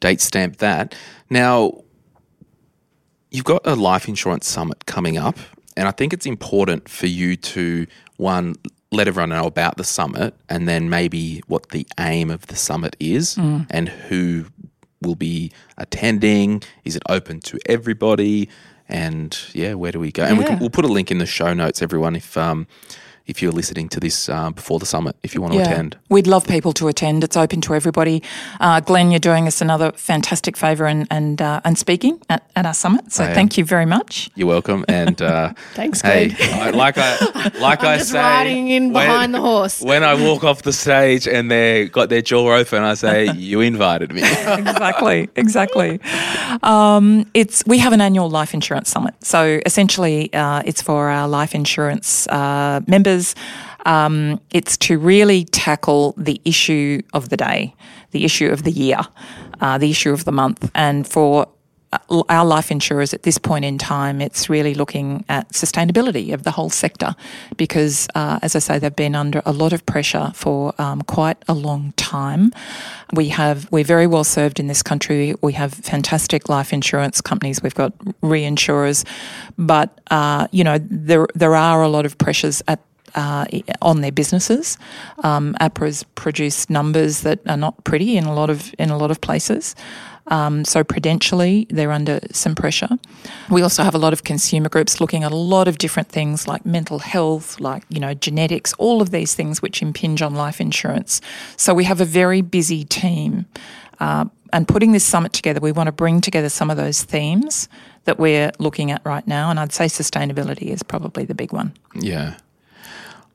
date 0.00 0.20
stamp 0.20 0.56
that. 0.58 0.94
Now, 1.28 1.82
you've 3.30 3.44
got 3.44 3.66
a 3.66 3.74
life 3.74 4.08
insurance 4.08 4.48
summit 4.48 4.86
coming 4.86 5.16
up, 5.18 5.38
and 5.76 5.86
I 5.86 5.92
think 5.92 6.12
it's 6.12 6.26
important 6.26 6.88
for 6.88 7.06
you 7.06 7.36
to, 7.36 7.86
one, 8.16 8.56
let 8.92 9.06
everyone 9.06 9.30
know 9.30 9.46
about 9.46 9.76
the 9.76 9.84
summit 9.84 10.34
and 10.48 10.66
then 10.68 10.90
maybe 10.90 11.42
what 11.46 11.68
the 11.68 11.86
aim 12.00 12.28
of 12.28 12.46
the 12.48 12.56
summit 12.56 12.96
is 12.98 13.38
and 13.38 13.88
who 13.88 14.46
will 15.00 15.14
be 15.14 15.52
attending. 15.78 16.60
Is 16.84 16.96
it 16.96 17.02
open 17.08 17.38
to 17.42 17.58
everybody? 17.66 18.48
And 18.88 19.38
yeah, 19.52 19.74
where 19.74 19.92
do 19.92 20.00
we 20.00 20.10
go? 20.10 20.24
And 20.24 20.38
we 20.38 20.44
can, 20.44 20.54
Yeah. 20.54 20.58
we'll 20.60 20.70
put 20.70 20.84
a 20.84 20.88
link 20.88 21.12
in 21.12 21.18
the 21.18 21.26
show 21.26 21.54
notes, 21.54 21.80
everyone, 21.82 22.16
if 22.16 22.36
um, 22.36 22.66
if 23.30 23.40
you're 23.40 23.52
listening 23.52 23.88
to 23.88 24.00
this 24.00 24.28
uh, 24.28 24.50
before 24.50 24.78
the 24.80 24.86
summit, 24.86 25.14
if 25.22 25.34
you 25.34 25.40
want 25.40 25.54
to 25.54 25.60
attend. 25.60 25.96
We'd 26.08 26.26
love 26.26 26.46
people 26.46 26.72
to 26.74 26.88
attend. 26.88 27.22
It's 27.24 27.36
open 27.36 27.60
to 27.62 27.74
everybody. 27.74 28.22
Uh, 28.58 28.80
Glen, 28.80 29.10
you're 29.12 29.20
doing 29.20 29.46
us 29.46 29.60
another 29.60 29.92
fantastic 29.92 30.56
favour 30.56 30.86
and 30.86 31.06
and, 31.10 31.40
uh, 31.40 31.60
and 31.64 31.78
speaking 31.78 32.20
at, 32.28 32.42
at 32.56 32.66
our 32.66 32.74
summit. 32.74 33.12
So 33.12 33.24
I 33.24 33.28
am. 33.28 33.34
thank 33.34 33.56
you 33.56 33.64
very 33.64 33.86
much. 33.86 34.30
You're 34.34 34.48
welcome. 34.48 34.84
And 34.88 35.22
uh, 35.22 35.52
Thanks, 35.74 36.00
hey, 36.02 36.28
Glen. 36.28 36.60
I- 36.60 36.70
like 36.70 36.98
I 36.98 37.50
like 37.60 37.82
I 37.84 37.98
just 37.98 38.10
say, 38.10 38.18
riding 38.18 38.68
in 38.68 38.92
when- 38.92 39.06
behind 39.06 39.32
the 39.34 39.40
horse. 39.40 39.80
When 39.80 40.02
I 40.02 40.14
walk 40.14 40.42
off 40.44 40.62
the 40.62 40.72
stage 40.72 41.28
and 41.28 41.50
they 41.50 41.88
got 41.88 42.08
their 42.08 42.22
jaw 42.22 42.56
open, 42.56 42.82
I 42.82 42.94
say, 42.94 43.30
"You 43.36 43.60
invited 43.60 44.12
me." 44.12 44.22
exactly, 44.22 45.28
exactly. 45.36 46.00
Um, 46.62 47.26
it's 47.34 47.62
we 47.66 47.78
have 47.78 47.92
an 47.92 48.00
annual 48.00 48.28
life 48.28 48.54
insurance 48.54 48.90
summit. 48.90 49.14
So 49.22 49.60
essentially, 49.66 50.32
uh, 50.34 50.62
it's 50.64 50.82
for 50.82 51.08
our 51.08 51.28
life 51.28 51.54
insurance 51.54 52.26
uh, 52.28 52.80
Um, 53.86 54.40
it's 54.50 54.76
to 54.78 54.98
really 54.98 55.44
tackle 55.44 56.14
the 56.16 56.40
issue 56.44 57.02
of 57.12 57.28
the 57.28 57.36
day, 57.36 57.74
the 58.10 58.24
issue 58.24 58.48
of 58.48 58.62
the 58.62 58.72
year, 58.72 59.00
uh, 59.60 59.78
the 59.78 59.90
issue 59.90 60.12
of 60.12 60.24
the 60.24 60.32
month, 60.32 60.70
and 60.74 61.06
for 61.06 61.46
uh, 61.92 62.22
our 62.28 62.44
life 62.44 62.70
insurers 62.70 63.12
at 63.12 63.24
this 63.24 63.36
point 63.36 63.64
in 63.64 63.76
time, 63.76 64.20
it's 64.20 64.48
really 64.48 64.74
looking 64.74 65.24
at 65.28 65.48
sustainability 65.48 66.32
of 66.32 66.44
the 66.44 66.52
whole 66.52 66.70
sector 66.70 67.16
because, 67.56 68.06
uh, 68.14 68.38
as 68.42 68.54
I 68.54 68.60
say, 68.60 68.78
they've 68.78 68.94
been 68.94 69.16
under 69.16 69.42
a 69.44 69.52
lot 69.52 69.72
of 69.72 69.84
pressure 69.86 70.30
for 70.34 70.72
um, 70.80 71.02
quite 71.02 71.38
a 71.48 71.54
long 71.54 71.92
time. 71.96 72.52
We 73.12 73.28
have 73.30 73.70
we're 73.72 73.84
very 73.84 74.06
well 74.06 74.22
served 74.22 74.60
in 74.60 74.68
this 74.68 74.84
country. 74.84 75.34
We 75.42 75.54
have 75.54 75.74
fantastic 75.74 76.48
life 76.48 76.72
insurance 76.72 77.20
companies. 77.20 77.60
We've 77.60 77.74
got 77.74 77.96
reinsurers, 78.22 79.04
but 79.58 80.00
uh, 80.12 80.46
you 80.52 80.62
know 80.62 80.78
there 80.78 81.26
there 81.34 81.56
are 81.56 81.82
a 81.82 81.88
lot 81.88 82.06
of 82.06 82.16
pressures 82.18 82.62
at 82.68 82.78
uh, 83.14 83.46
on 83.82 84.00
their 84.00 84.12
businesses. 84.12 84.78
Um, 85.22 85.54
APRA's 85.60 86.04
produced 86.14 86.70
numbers 86.70 87.20
that 87.22 87.40
are 87.46 87.56
not 87.56 87.82
pretty 87.84 88.16
in 88.16 88.24
a 88.24 88.34
lot 88.34 88.50
of 88.50 88.74
in 88.78 88.90
a 88.90 88.96
lot 88.96 89.10
of 89.10 89.20
places. 89.20 89.74
Um, 90.26 90.64
so 90.64 90.84
prudentially, 90.84 91.66
they're 91.70 91.90
under 91.90 92.20
some 92.30 92.54
pressure. 92.54 92.88
We 93.50 93.62
also 93.62 93.82
have 93.82 93.94
a 93.94 93.98
lot 93.98 94.12
of 94.12 94.22
consumer 94.22 94.68
groups 94.68 95.00
looking 95.00 95.24
at 95.24 95.32
a 95.32 95.36
lot 95.36 95.66
of 95.66 95.78
different 95.78 96.08
things 96.08 96.46
like 96.46 96.64
mental 96.64 97.00
health, 97.00 97.58
like 97.60 97.82
you 97.88 98.00
know 98.00 98.14
genetics, 98.14 98.72
all 98.74 99.02
of 99.02 99.10
these 99.10 99.34
things 99.34 99.60
which 99.60 99.82
impinge 99.82 100.22
on 100.22 100.34
life 100.34 100.60
insurance. 100.60 101.20
So 101.56 101.74
we 101.74 101.84
have 101.84 102.00
a 102.00 102.04
very 102.04 102.42
busy 102.42 102.84
team. 102.84 103.46
Uh, 103.98 104.26
and 104.52 104.66
putting 104.66 104.92
this 104.92 105.04
summit 105.04 105.32
together, 105.32 105.60
we 105.60 105.72
want 105.72 105.86
to 105.86 105.92
bring 105.92 106.20
together 106.20 106.48
some 106.48 106.70
of 106.70 106.76
those 106.76 107.02
themes 107.02 107.68
that 108.04 108.18
we're 108.18 108.50
looking 108.58 108.90
at 108.90 109.00
right 109.04 109.26
now. 109.26 109.50
And 109.50 109.60
I'd 109.60 109.72
say 109.72 109.84
sustainability 109.84 110.68
is 110.68 110.82
probably 110.82 111.24
the 111.24 111.34
big 111.34 111.52
one. 111.52 111.72
Yeah. 111.94 112.36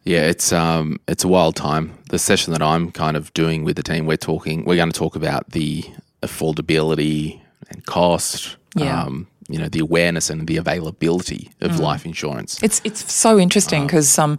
Yeah, 0.06 0.22
it's 0.30 0.54
um 0.54 1.00
it's 1.08 1.24
a 1.24 1.28
wild 1.28 1.56
time. 1.56 1.92
The 2.10 2.20
session 2.20 2.54
that 2.54 2.62
I'm 2.62 2.92
kind 2.92 3.18
of 3.18 3.34
doing 3.34 3.64
with 3.66 3.76
the 3.76 3.84
team, 3.84 4.06
we're 4.06 4.18
talking 4.18 4.64
we're 4.66 4.76
going 4.76 4.92
to 4.92 5.00
talk 5.00 5.16
about 5.16 5.50
the 5.52 5.84
affordability 6.22 7.40
and 7.70 7.86
cost, 7.86 8.58
Yeah. 8.76 9.04
um, 9.04 9.28
you 9.50 9.58
know, 9.60 9.68
the 9.70 9.80
awareness 9.80 10.30
and 10.30 10.48
the 10.48 10.58
availability 10.58 11.50
of 11.62 11.80
life 11.80 12.06
insurance. 12.06 12.62
It's 12.62 12.82
it's 12.84 13.12
so 13.14 13.40
interesting 13.40 13.86
because 13.88 14.18
um, 14.20 14.38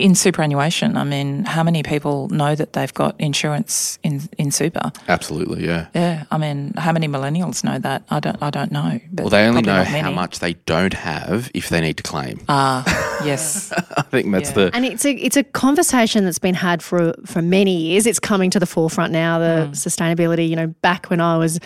in 0.00 0.14
superannuation, 0.14 0.96
I 0.96 1.04
mean, 1.04 1.44
how 1.44 1.62
many 1.62 1.82
people 1.82 2.28
know 2.28 2.54
that 2.54 2.72
they've 2.72 2.92
got 2.92 3.14
insurance 3.20 3.98
in 4.02 4.28
in 4.38 4.50
super? 4.50 4.92
Absolutely, 5.08 5.66
yeah. 5.66 5.86
Yeah, 5.94 6.24
I 6.30 6.38
mean, 6.38 6.72
how 6.76 6.92
many 6.92 7.08
millennials 7.08 7.62
know 7.62 7.78
that? 7.78 8.02
I 8.10 8.20
don't 8.20 8.42
I 8.42 8.50
don't 8.50 8.72
know. 8.72 9.00
But 9.12 9.24
Well, 9.24 9.30
they 9.30 9.46
only 9.46 9.62
know 9.62 9.84
how 9.84 10.10
much 10.10 10.38
they 10.38 10.54
don't 10.66 10.94
have 10.94 11.50
if 11.54 11.68
they 11.68 11.80
need 11.80 11.96
to 11.98 12.02
claim. 12.02 12.40
Ah, 12.48 12.84
yes, 13.24 13.72
I 13.96 14.02
think 14.02 14.30
that's 14.32 14.50
yeah. 14.50 14.54
the 14.54 14.70
And 14.74 14.84
it's 14.84 15.04
a 15.04 15.12
it's 15.12 15.36
a 15.36 15.44
conversation 15.44 16.24
that's 16.24 16.38
been 16.38 16.54
had 16.54 16.82
for 16.82 17.14
for 17.26 17.42
many 17.42 17.76
years. 17.76 18.06
It's 18.06 18.20
coming 18.20 18.50
to 18.50 18.58
the 18.58 18.66
forefront 18.66 19.12
now. 19.12 19.38
The 19.38 19.68
sustainability, 19.72 20.48
you 20.48 20.56
know, 20.56 20.68
back 20.82 21.10
when 21.10 21.20
I 21.20 21.36
was 21.36 21.60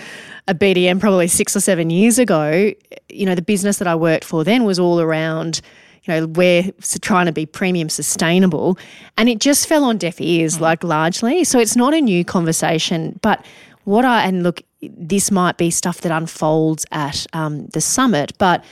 a 0.48 0.54
BDM, 0.54 1.00
probably 1.00 1.28
six 1.28 1.56
or 1.56 1.60
seven 1.60 1.90
years 1.90 2.18
ago, 2.18 2.72
you 3.08 3.26
know, 3.26 3.34
the 3.34 3.42
business 3.42 3.78
that 3.78 3.88
I 3.88 3.94
worked 3.94 4.24
for 4.24 4.44
then 4.44 4.64
was 4.64 4.78
all 4.78 5.00
around. 5.00 5.60
You 6.04 6.14
know, 6.14 6.26
we're 6.26 6.70
trying 7.00 7.26
to 7.26 7.32
be 7.32 7.46
premium 7.46 7.88
sustainable, 7.88 8.78
and 9.16 9.28
it 9.28 9.38
just 9.38 9.66
fell 9.66 9.84
on 9.84 9.98
deaf 9.98 10.20
ears, 10.20 10.58
mm. 10.58 10.60
like 10.60 10.84
largely. 10.84 11.44
So 11.44 11.58
it's 11.58 11.76
not 11.76 11.94
a 11.94 12.00
new 12.00 12.24
conversation. 12.24 13.18
But 13.22 13.44
what 13.84 14.04
I 14.04 14.24
and 14.24 14.42
look, 14.42 14.62
this 14.82 15.30
might 15.30 15.56
be 15.56 15.70
stuff 15.70 16.00
that 16.02 16.12
unfolds 16.12 16.84
at 16.92 17.26
um, 17.32 17.66
the 17.68 17.80
summit. 17.80 18.32
But 18.38 18.64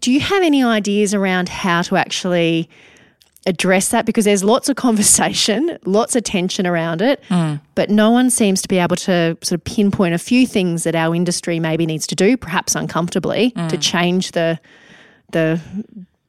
do 0.00 0.12
you 0.12 0.20
have 0.20 0.42
any 0.42 0.64
ideas 0.64 1.14
around 1.14 1.48
how 1.48 1.82
to 1.82 1.96
actually 1.96 2.68
address 3.46 3.88
that 3.88 4.04
because 4.04 4.24
there's 4.24 4.44
lots 4.44 4.68
of 4.68 4.76
conversation, 4.86 5.78
lots 5.84 6.14
of 6.14 6.22
tension 6.22 6.66
around 6.66 7.00
it, 7.02 7.22
mm. 7.28 7.60
but 7.74 7.90
no 7.90 8.10
one 8.10 8.30
seems 8.30 8.60
to 8.62 8.68
be 8.68 8.78
able 8.78 8.96
to 8.96 9.36
sort 9.42 9.52
of 9.52 9.64
pinpoint 9.64 10.14
a 10.14 10.18
few 10.18 10.46
things 10.46 10.84
that 10.84 10.94
our 10.94 11.14
industry 11.14 11.58
maybe 11.58 11.86
needs 11.86 12.06
to 12.06 12.14
do, 12.14 12.36
perhaps 12.36 12.74
uncomfortably, 12.74 13.50
to 13.52 13.60
mm. 13.60 13.82
change 13.82 14.32
the 14.32 14.58
the 15.30 15.60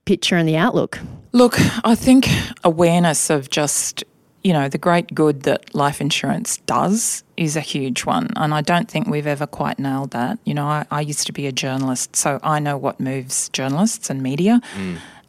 picture 0.09 0.37
and 0.39 0.49
the 0.49 0.57
outlook. 0.57 0.99
Look, 1.33 1.55
I 1.85 1.93
think 1.93 2.27
awareness 2.63 3.29
of 3.29 3.51
just, 3.51 4.03
you 4.43 4.53
know, 4.53 4.67
the 4.67 4.79
great 4.79 5.13
good 5.13 5.43
that 5.43 5.75
life 5.75 6.01
insurance 6.01 6.57
does 6.65 7.23
is 7.37 7.55
a 7.55 7.61
huge 7.61 8.05
one. 8.05 8.27
And 8.35 8.51
I 8.59 8.61
don't 8.61 8.89
think 8.89 9.07
we've 9.07 9.27
ever 9.27 9.45
quite 9.45 9.77
nailed 9.77 10.09
that. 10.11 10.39
You 10.45 10.55
know, 10.55 10.65
I, 10.65 10.85
I 10.89 11.01
used 11.01 11.27
to 11.27 11.33
be 11.33 11.45
a 11.45 11.51
journalist, 11.51 12.15
so 12.15 12.39
I 12.41 12.57
know 12.59 12.75
what 12.75 12.99
moves 12.99 13.49
journalists 13.49 14.09
and 14.09 14.23
media, 14.23 14.59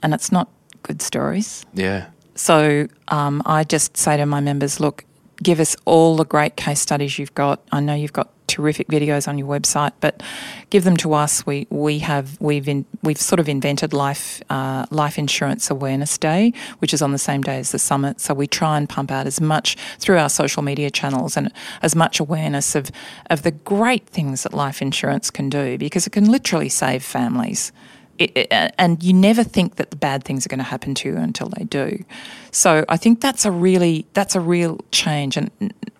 and 0.02 0.14
it's 0.14 0.32
not 0.32 0.48
good 0.82 1.02
stories. 1.02 1.66
yeah. 1.74 2.06
So 2.34 2.88
um, 3.08 3.42
I 3.44 3.64
just 3.64 3.98
say 3.98 4.16
to 4.16 4.24
my 4.24 4.40
members, 4.40 4.80
look, 4.80 5.04
give 5.42 5.60
us 5.60 5.76
all 5.84 6.16
the 6.16 6.24
great 6.24 6.56
case 6.56 6.80
studies 6.80 7.18
you've 7.18 7.34
got. 7.34 7.60
I 7.70 7.80
know 7.80 7.94
you've 7.94 8.14
got 8.14 8.28
terrific 8.50 8.88
videos 8.88 9.26
on 9.26 9.38
your 9.38 9.48
website, 9.48 9.92
but 10.00 10.22
give 10.68 10.84
them 10.84 10.96
to 10.98 11.14
us. 11.14 11.46
We 11.46 11.66
we 11.70 12.00
have 12.00 12.38
we've 12.40 12.68
in, 12.68 12.84
we've 13.02 13.20
sort 13.20 13.40
of 13.40 13.48
invented 13.48 13.92
life 13.92 14.42
uh, 14.50 14.86
life 14.90 15.18
insurance 15.18 15.70
awareness 15.70 16.18
day, 16.18 16.52
which 16.80 16.92
is 16.92 17.00
on 17.00 17.12
the 17.12 17.18
same 17.18 17.42
day 17.42 17.58
as 17.58 17.72
the 17.72 17.78
summit. 17.78 18.20
So 18.20 18.34
we 18.34 18.46
try 18.46 18.76
and 18.76 18.88
pump 18.88 19.10
out 19.10 19.26
as 19.26 19.40
much 19.40 19.76
through 19.98 20.18
our 20.18 20.28
social 20.28 20.62
media 20.62 20.90
channels 20.90 21.36
and 21.36 21.52
as 21.80 21.94
much 21.94 22.20
awareness 22.20 22.74
of 22.74 22.90
of 23.30 23.42
the 23.42 23.52
great 23.52 24.06
things 24.06 24.42
that 24.42 24.52
life 24.52 24.82
insurance 24.82 25.30
can 25.30 25.48
do 25.48 25.78
because 25.78 26.06
it 26.06 26.10
can 26.10 26.30
literally 26.30 26.68
save 26.68 27.02
families 27.02 27.72
and 28.20 29.02
you 29.02 29.12
never 29.12 29.42
think 29.42 29.76
that 29.76 29.90
the 29.90 29.96
bad 29.96 30.24
things 30.24 30.44
are 30.44 30.48
going 30.48 30.58
to 30.58 30.64
happen 30.64 30.94
to 30.94 31.08
you 31.08 31.16
until 31.16 31.48
they 31.48 31.64
do. 31.64 32.04
So 32.50 32.84
I 32.88 32.96
think 32.96 33.20
that's 33.20 33.44
a 33.44 33.50
really 33.50 34.06
that's 34.12 34.34
a 34.34 34.40
real 34.40 34.80
change, 34.90 35.36
and 35.36 35.50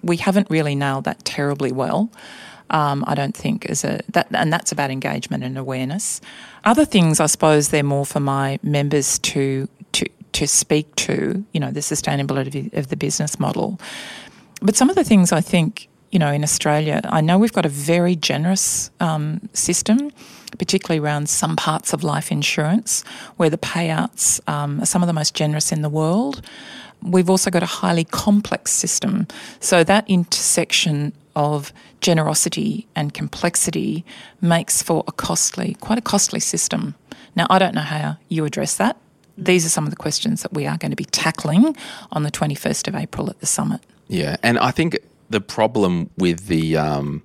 we 0.02 0.16
haven't 0.16 0.48
really 0.50 0.74
nailed 0.74 1.04
that 1.04 1.24
terribly 1.24 1.72
well. 1.72 2.10
Um, 2.70 3.04
I 3.06 3.14
don't 3.14 3.36
think 3.36 3.66
is 3.66 3.84
a 3.84 4.00
that, 4.10 4.28
and 4.32 4.52
that's 4.52 4.70
about 4.70 4.90
engagement 4.90 5.44
and 5.44 5.56
awareness. 5.56 6.20
Other 6.64 6.84
things, 6.84 7.20
I 7.20 7.26
suppose, 7.26 7.70
they're 7.70 7.82
more 7.82 8.06
for 8.06 8.20
my 8.20 8.58
members 8.62 9.18
to 9.20 9.68
to 9.92 10.06
to 10.32 10.46
speak 10.46 10.94
to. 10.96 11.44
You 11.52 11.60
know, 11.60 11.70
the 11.70 11.80
sustainability 11.80 12.72
of 12.76 12.88
the 12.88 12.96
business 12.96 13.40
model. 13.40 13.80
But 14.62 14.76
some 14.76 14.90
of 14.90 14.96
the 14.96 15.04
things 15.04 15.32
I 15.32 15.40
think 15.40 15.88
you 16.10 16.18
know, 16.18 16.30
in 16.32 16.42
Australia, 16.42 17.00
I 17.04 17.20
know 17.20 17.38
we've 17.38 17.52
got 17.52 17.64
a 17.64 17.70
very 17.70 18.16
generous 18.16 18.90
um, 18.98 19.48
system, 19.52 20.10
particularly 20.58 21.00
around 21.00 21.28
some 21.28 21.56
parts 21.56 21.92
of 21.92 22.02
life 22.02 22.30
insurance, 22.30 23.02
where 23.36 23.50
the 23.50 23.58
payouts 23.58 24.40
um, 24.48 24.80
are 24.80 24.86
some 24.86 25.02
of 25.02 25.06
the 25.06 25.12
most 25.12 25.34
generous 25.34 25.72
in 25.72 25.82
the 25.82 25.88
world. 25.88 26.42
We've 27.02 27.30
also 27.30 27.50
got 27.50 27.62
a 27.62 27.66
highly 27.66 28.04
complex 28.04 28.72
system. 28.72 29.26
So 29.58 29.84
that 29.84 30.08
intersection 30.08 31.12
of 31.34 31.72
generosity 32.00 32.86
and 32.94 33.14
complexity 33.14 34.04
makes 34.40 34.82
for 34.82 35.04
a 35.06 35.12
costly, 35.12 35.76
quite 35.80 35.98
a 35.98 36.02
costly 36.02 36.40
system. 36.40 36.94
Now, 37.36 37.46
I 37.48 37.58
don't 37.58 37.74
know 37.74 37.80
how 37.80 38.16
you 38.28 38.44
address 38.44 38.76
that. 38.76 38.96
These 39.38 39.64
are 39.64 39.70
some 39.70 39.84
of 39.84 39.90
the 39.90 39.96
questions 39.96 40.42
that 40.42 40.52
we 40.52 40.66
are 40.66 40.76
going 40.76 40.90
to 40.90 40.96
be 40.96 41.04
tackling 41.04 41.76
on 42.12 42.24
the 42.24 42.30
21st 42.30 42.88
of 42.88 42.94
April 42.94 43.30
at 43.30 43.40
the 43.40 43.46
summit. 43.46 43.80
Yeah, 44.08 44.36
and 44.42 44.58
I 44.58 44.70
think 44.70 44.98
the 45.30 45.40
problem 45.40 46.10
with 46.18 46.48
the 46.48 46.76
um, 46.76 47.22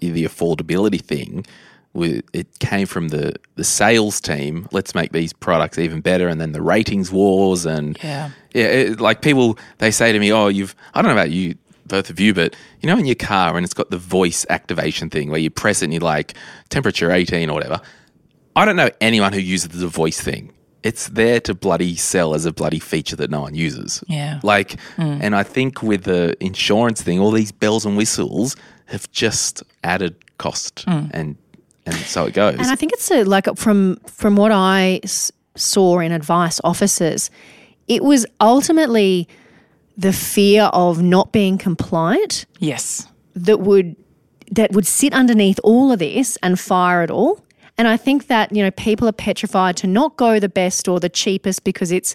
the 0.00 0.24
affordability 0.24 1.00
thing, 1.00 1.46
it 1.94 2.58
came 2.58 2.86
from 2.86 3.08
the 3.08 3.34
the 3.56 3.64
sales 3.64 4.20
team. 4.20 4.68
Let's 4.72 4.94
make 4.94 5.12
these 5.12 5.32
products 5.32 5.78
even 5.78 6.00
better, 6.00 6.28
and 6.28 6.40
then 6.40 6.52
the 6.52 6.62
ratings 6.62 7.12
wars 7.12 7.66
and 7.66 7.98
yeah, 8.02 8.30
yeah. 8.52 8.66
It, 8.66 9.00
like 9.00 9.22
people, 9.22 9.58
they 9.78 9.90
say 9.90 10.12
to 10.12 10.18
me, 10.18 10.32
"Oh, 10.32 10.48
you've 10.48 10.74
I 10.94 11.02
don't 11.02 11.14
know 11.14 11.20
about 11.20 11.30
you." 11.30 11.56
Both 11.86 12.08
of 12.08 12.18
you, 12.18 12.32
but 12.32 12.56
you 12.80 12.86
know, 12.86 12.96
in 12.96 13.04
your 13.04 13.14
car, 13.14 13.58
and 13.58 13.62
it's 13.62 13.74
got 13.74 13.90
the 13.90 13.98
voice 13.98 14.46
activation 14.48 15.10
thing 15.10 15.28
where 15.28 15.38
you 15.38 15.50
press 15.50 15.82
it 15.82 15.84
and 15.84 15.92
you're 15.92 16.00
like 16.00 16.32
temperature 16.70 17.12
18 17.12 17.50
or 17.50 17.52
whatever. 17.52 17.78
I 18.56 18.64
don't 18.64 18.76
know 18.76 18.88
anyone 19.02 19.34
who 19.34 19.38
uses 19.38 19.68
the 19.68 19.86
voice 19.86 20.18
thing 20.18 20.54
it's 20.84 21.08
there 21.08 21.40
to 21.40 21.54
bloody 21.54 21.96
sell 21.96 22.34
as 22.34 22.44
a 22.44 22.52
bloody 22.52 22.78
feature 22.78 23.16
that 23.16 23.30
no 23.30 23.40
one 23.40 23.54
uses. 23.54 24.04
Yeah. 24.06 24.38
Like, 24.42 24.76
mm. 24.96 25.18
and 25.20 25.34
I 25.34 25.42
think 25.42 25.82
with 25.82 26.04
the 26.04 26.36
insurance 26.44 27.00
thing, 27.02 27.18
all 27.18 27.30
these 27.30 27.50
bells 27.50 27.86
and 27.86 27.96
whistles 27.96 28.54
have 28.86 29.10
just 29.10 29.62
added 29.82 30.14
cost, 30.36 30.84
mm. 30.86 31.10
and 31.12 31.36
and 31.86 31.94
so 31.94 32.26
it 32.26 32.34
goes. 32.34 32.54
And 32.54 32.66
I 32.68 32.76
think 32.76 32.92
it's 32.92 33.10
a, 33.10 33.24
like 33.24 33.46
from 33.56 33.96
from 34.06 34.36
what 34.36 34.52
I 34.52 35.00
s- 35.02 35.32
saw 35.56 36.00
in 36.00 36.12
advice 36.12 36.60
officers, 36.64 37.30
it 37.88 38.02
was 38.02 38.26
ultimately 38.40 39.28
the 39.96 40.12
fear 40.12 40.64
of 40.72 41.02
not 41.02 41.32
being 41.32 41.58
compliant. 41.58 42.46
Yes. 42.58 43.06
That 43.34 43.60
would 43.60 43.96
that 44.50 44.72
would 44.72 44.86
sit 44.86 45.12
underneath 45.12 45.58
all 45.64 45.92
of 45.92 45.98
this 45.98 46.38
and 46.42 46.58
fire 46.58 47.02
it 47.02 47.10
all. 47.10 47.40
And 47.76 47.88
I 47.88 47.96
think 47.96 48.28
that, 48.28 48.54
you 48.54 48.62
know, 48.62 48.70
people 48.70 49.08
are 49.08 49.12
petrified 49.12 49.76
to 49.78 49.86
not 49.86 50.16
go 50.16 50.38
the 50.38 50.48
best 50.48 50.86
or 50.86 51.00
the 51.00 51.08
cheapest 51.08 51.64
because 51.64 51.90
it's 51.90 52.14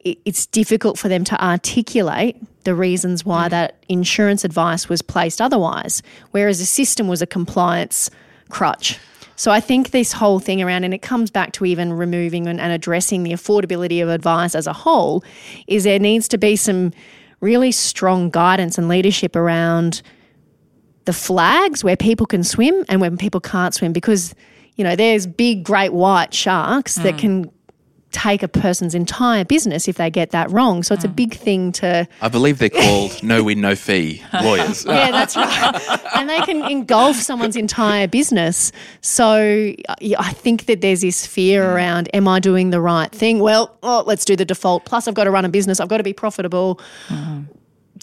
it's 0.00 0.46
difficult 0.46 0.98
for 0.98 1.08
them 1.08 1.24
to 1.24 1.44
articulate 1.44 2.36
the 2.62 2.74
reasons 2.74 3.24
why 3.24 3.48
mm. 3.48 3.50
that 3.50 3.76
insurance 3.88 4.44
advice 4.44 4.88
was 4.88 5.02
placed 5.02 5.40
otherwise, 5.40 6.00
whereas 6.30 6.60
the 6.60 6.66
system 6.66 7.08
was 7.08 7.20
a 7.20 7.26
compliance 7.26 8.08
crutch. 8.48 8.98
So 9.36 9.50
I 9.50 9.60
think 9.60 9.90
this 9.90 10.12
whole 10.12 10.38
thing 10.38 10.62
around, 10.62 10.84
and 10.84 10.94
it 10.94 11.02
comes 11.02 11.30
back 11.30 11.52
to 11.52 11.66
even 11.66 11.92
removing 11.92 12.46
and, 12.46 12.58
and, 12.58 12.72
addressing 12.72 13.22
the 13.22 13.32
affordability 13.32 14.02
of 14.02 14.08
advice 14.08 14.54
as 14.54 14.66
a 14.66 14.72
whole, 14.72 15.22
is 15.66 15.84
there 15.84 15.98
needs 15.98 16.26
to 16.28 16.38
be 16.38 16.56
some 16.56 16.92
really 17.40 17.70
strong 17.70 18.30
guidance 18.30 18.78
and 18.78 18.88
leadership 18.88 19.36
around 19.36 20.00
the 21.04 21.12
flags 21.12 21.84
where 21.84 21.96
people 21.96 22.24
can 22.26 22.42
swim 22.42 22.84
and 22.88 23.00
when 23.00 23.18
people 23.18 23.40
can't 23.40 23.74
swim 23.74 23.92
because 23.92 24.34
you 24.76 24.84
know, 24.84 24.94
there's 24.94 25.26
big, 25.26 25.64
great 25.64 25.92
white 25.92 26.32
sharks 26.32 26.98
mm. 26.98 27.02
that 27.02 27.18
can 27.18 27.50
take 28.12 28.42
a 28.42 28.48
person's 28.48 28.94
entire 28.94 29.44
business 29.44 29.88
if 29.88 29.96
they 29.96 30.10
get 30.10 30.30
that 30.30 30.50
wrong. 30.50 30.82
So 30.82 30.94
it's 30.94 31.04
mm. 31.04 31.10
a 31.10 31.12
big 31.12 31.34
thing 31.34 31.72
to. 31.72 32.08
I 32.22 32.28
believe 32.28 32.58
they're 32.58 32.70
called 32.70 33.22
no 33.22 33.44
win, 33.44 33.60
no 33.60 33.74
fee 33.74 34.22
lawyers. 34.32 34.84
yeah, 34.88 35.10
that's 35.10 35.36
right. 35.36 36.00
And 36.14 36.28
they 36.28 36.40
can 36.40 36.64
engulf 36.70 37.16
someone's 37.16 37.56
entire 37.56 38.06
business. 38.06 38.72
So 39.00 39.74
I 39.98 40.32
think 40.32 40.66
that 40.66 40.80
there's 40.80 41.02
this 41.02 41.26
fear 41.26 41.64
mm. 41.64 41.74
around 41.74 42.08
am 42.14 42.28
I 42.28 42.40
doing 42.40 42.70
the 42.70 42.80
right 42.80 43.10
thing? 43.12 43.40
Well, 43.40 43.76
oh, 43.82 44.04
let's 44.06 44.24
do 44.24 44.36
the 44.36 44.44
default. 44.44 44.84
Plus, 44.84 45.08
I've 45.08 45.14
got 45.14 45.24
to 45.24 45.30
run 45.30 45.44
a 45.44 45.50
business, 45.50 45.80
I've 45.80 45.88
got 45.88 45.98
to 45.98 46.04
be 46.04 46.12
profitable. 46.12 46.80
Mm 47.08 47.46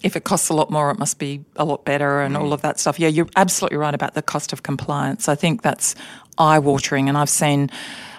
if 0.04 0.18
it 0.18 0.26
costs 0.26 0.50
a 0.50 0.54
lot 0.54 0.70
more, 0.70 0.92
it 0.92 1.00
must 1.00 1.18
be 1.18 1.44
a 1.56 1.64
lot 1.64 1.86
better 1.86 2.22
and 2.22 2.36
mm. 2.36 2.42
all 2.42 2.54
of 2.54 2.62
that 2.62 2.78
stuff. 2.78 3.00
Yeah, 3.00 3.08
you're 3.08 3.30
absolutely 3.38 3.78
right 3.78 3.96
about 3.96 4.14
the 4.14 4.22
cost 4.22 4.52
of 4.52 4.62
compliance. 4.62 5.30
I 5.30 5.36
think 5.36 5.62
that's 5.62 5.96
eye 6.38 6.60
watering. 6.60 7.08
And 7.08 7.18
I've 7.18 7.30
seen, 7.30 7.70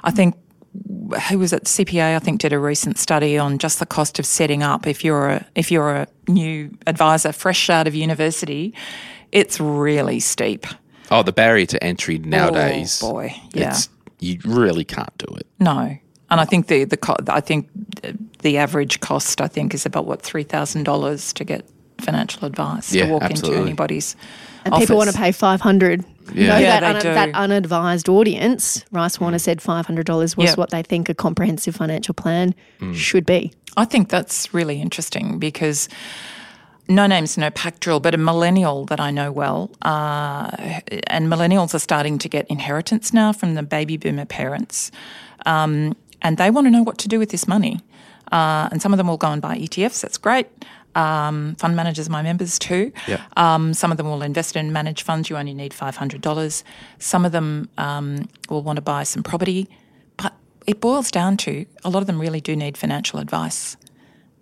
I 0.02 0.10
think, 0.10 0.34
who 1.28 1.38
was 1.38 1.52
at 1.52 1.64
CPA? 1.64 2.16
I 2.16 2.18
think 2.18 2.40
did 2.40 2.52
a 2.52 2.58
recent 2.58 2.98
study 2.98 3.38
on 3.38 3.58
just 3.58 3.78
the 3.78 3.86
cost 3.86 4.18
of 4.18 4.26
setting 4.26 4.62
up. 4.62 4.86
If 4.86 5.04
you're 5.04 5.28
a 5.28 5.46
if 5.54 5.70
you're 5.70 5.94
a 5.94 6.08
new 6.28 6.76
advisor, 6.86 7.32
fresh 7.32 7.70
out 7.70 7.86
of 7.86 7.94
university, 7.94 8.74
it's 9.32 9.60
really 9.60 10.20
steep. 10.20 10.66
Oh, 11.10 11.22
the 11.22 11.32
barrier 11.32 11.66
to 11.66 11.84
entry 11.84 12.20
oh, 12.22 12.28
nowadays. 12.28 13.00
Oh, 13.02 13.12
boy, 13.12 13.34
yeah, 13.52 13.76
you 14.20 14.38
really 14.44 14.84
can't 14.84 15.16
do 15.18 15.34
it. 15.36 15.46
No, 15.60 15.96
and 16.30 16.40
I 16.40 16.44
think 16.44 16.66
the 16.66 16.84
the 16.84 17.24
I 17.28 17.40
think 17.40 17.68
the 18.40 18.58
average 18.58 19.00
cost 19.00 19.40
I 19.40 19.48
think 19.48 19.74
is 19.74 19.86
about 19.86 20.06
what 20.06 20.22
three 20.22 20.44
thousand 20.44 20.84
dollars 20.84 21.32
to 21.34 21.44
get 21.44 21.68
financial 22.00 22.44
advice 22.44 22.92
yeah, 22.92 23.06
to 23.06 23.12
walk 23.12 23.22
absolutely. 23.22 23.58
into 23.58 23.66
anybody's. 23.66 24.16
And 24.64 24.72
office. 24.72 24.86
people 24.86 24.96
want 24.96 25.10
to 25.10 25.16
pay 25.16 25.32
five 25.32 25.60
hundred. 25.60 26.04
Yeah, 26.32 26.40
you 26.40 26.46
know, 26.48 26.58
yeah 26.58 26.80
that, 26.80 27.02
they 27.02 27.08
un- 27.10 27.14
that 27.14 27.34
unadvised 27.34 28.08
audience. 28.08 28.84
Rice 28.90 29.20
Warner 29.20 29.38
said 29.38 29.60
five 29.60 29.86
hundred 29.86 30.06
dollars 30.06 30.36
was 30.36 30.50
yep. 30.50 30.58
what 30.58 30.70
they 30.70 30.82
think 30.82 31.08
a 31.08 31.14
comprehensive 31.14 31.76
financial 31.76 32.14
plan 32.14 32.54
mm. 32.80 32.94
should 32.94 33.26
be. 33.26 33.52
I 33.76 33.84
think 33.84 34.08
that's 34.08 34.54
really 34.54 34.80
interesting 34.80 35.38
because 35.38 35.88
no 36.88 37.06
names, 37.06 37.36
no 37.38 37.50
pack 37.50 37.80
drill, 37.80 38.00
but 38.00 38.14
a 38.14 38.18
millennial 38.18 38.84
that 38.86 39.00
I 39.00 39.10
know 39.10 39.32
well, 39.32 39.70
uh, 39.82 40.50
and 41.08 41.28
millennials 41.28 41.74
are 41.74 41.78
starting 41.78 42.18
to 42.18 42.28
get 42.28 42.46
inheritance 42.48 43.12
now 43.12 43.32
from 43.32 43.54
the 43.54 43.62
baby 43.62 43.96
boomer 43.96 44.26
parents, 44.26 44.90
um, 45.46 45.96
and 46.22 46.36
they 46.36 46.50
want 46.50 46.66
to 46.66 46.70
know 46.70 46.82
what 46.82 46.98
to 46.98 47.08
do 47.08 47.18
with 47.18 47.30
this 47.30 47.48
money. 47.48 47.80
Uh, 48.32 48.68
and 48.72 48.80
some 48.80 48.92
of 48.92 48.96
them 48.96 49.06
will 49.06 49.18
go 49.18 49.30
and 49.30 49.40
buy 49.40 49.56
ETFs. 49.56 50.00
That's 50.00 50.18
great. 50.18 50.48
Um, 50.94 51.56
fund 51.56 51.76
managers, 51.76 52.08
my 52.08 52.22
members 52.22 52.58
too. 52.58 52.92
Yep. 53.08 53.20
Um, 53.36 53.74
some 53.74 53.90
of 53.90 53.96
them 53.96 54.06
will 54.06 54.22
invest 54.22 54.56
in 54.56 54.72
managed 54.72 55.02
funds. 55.02 55.28
You 55.28 55.36
only 55.36 55.54
need 55.54 55.72
$500. 55.72 56.62
Some 56.98 57.24
of 57.24 57.32
them 57.32 57.68
um, 57.78 58.28
will 58.48 58.62
want 58.62 58.76
to 58.76 58.82
buy 58.82 59.02
some 59.02 59.22
property. 59.22 59.68
But 60.16 60.34
it 60.66 60.80
boils 60.80 61.10
down 61.10 61.36
to 61.38 61.66
a 61.84 61.90
lot 61.90 62.00
of 62.00 62.06
them 62.06 62.20
really 62.20 62.40
do 62.40 62.54
need 62.54 62.76
financial 62.76 63.18
advice. 63.18 63.76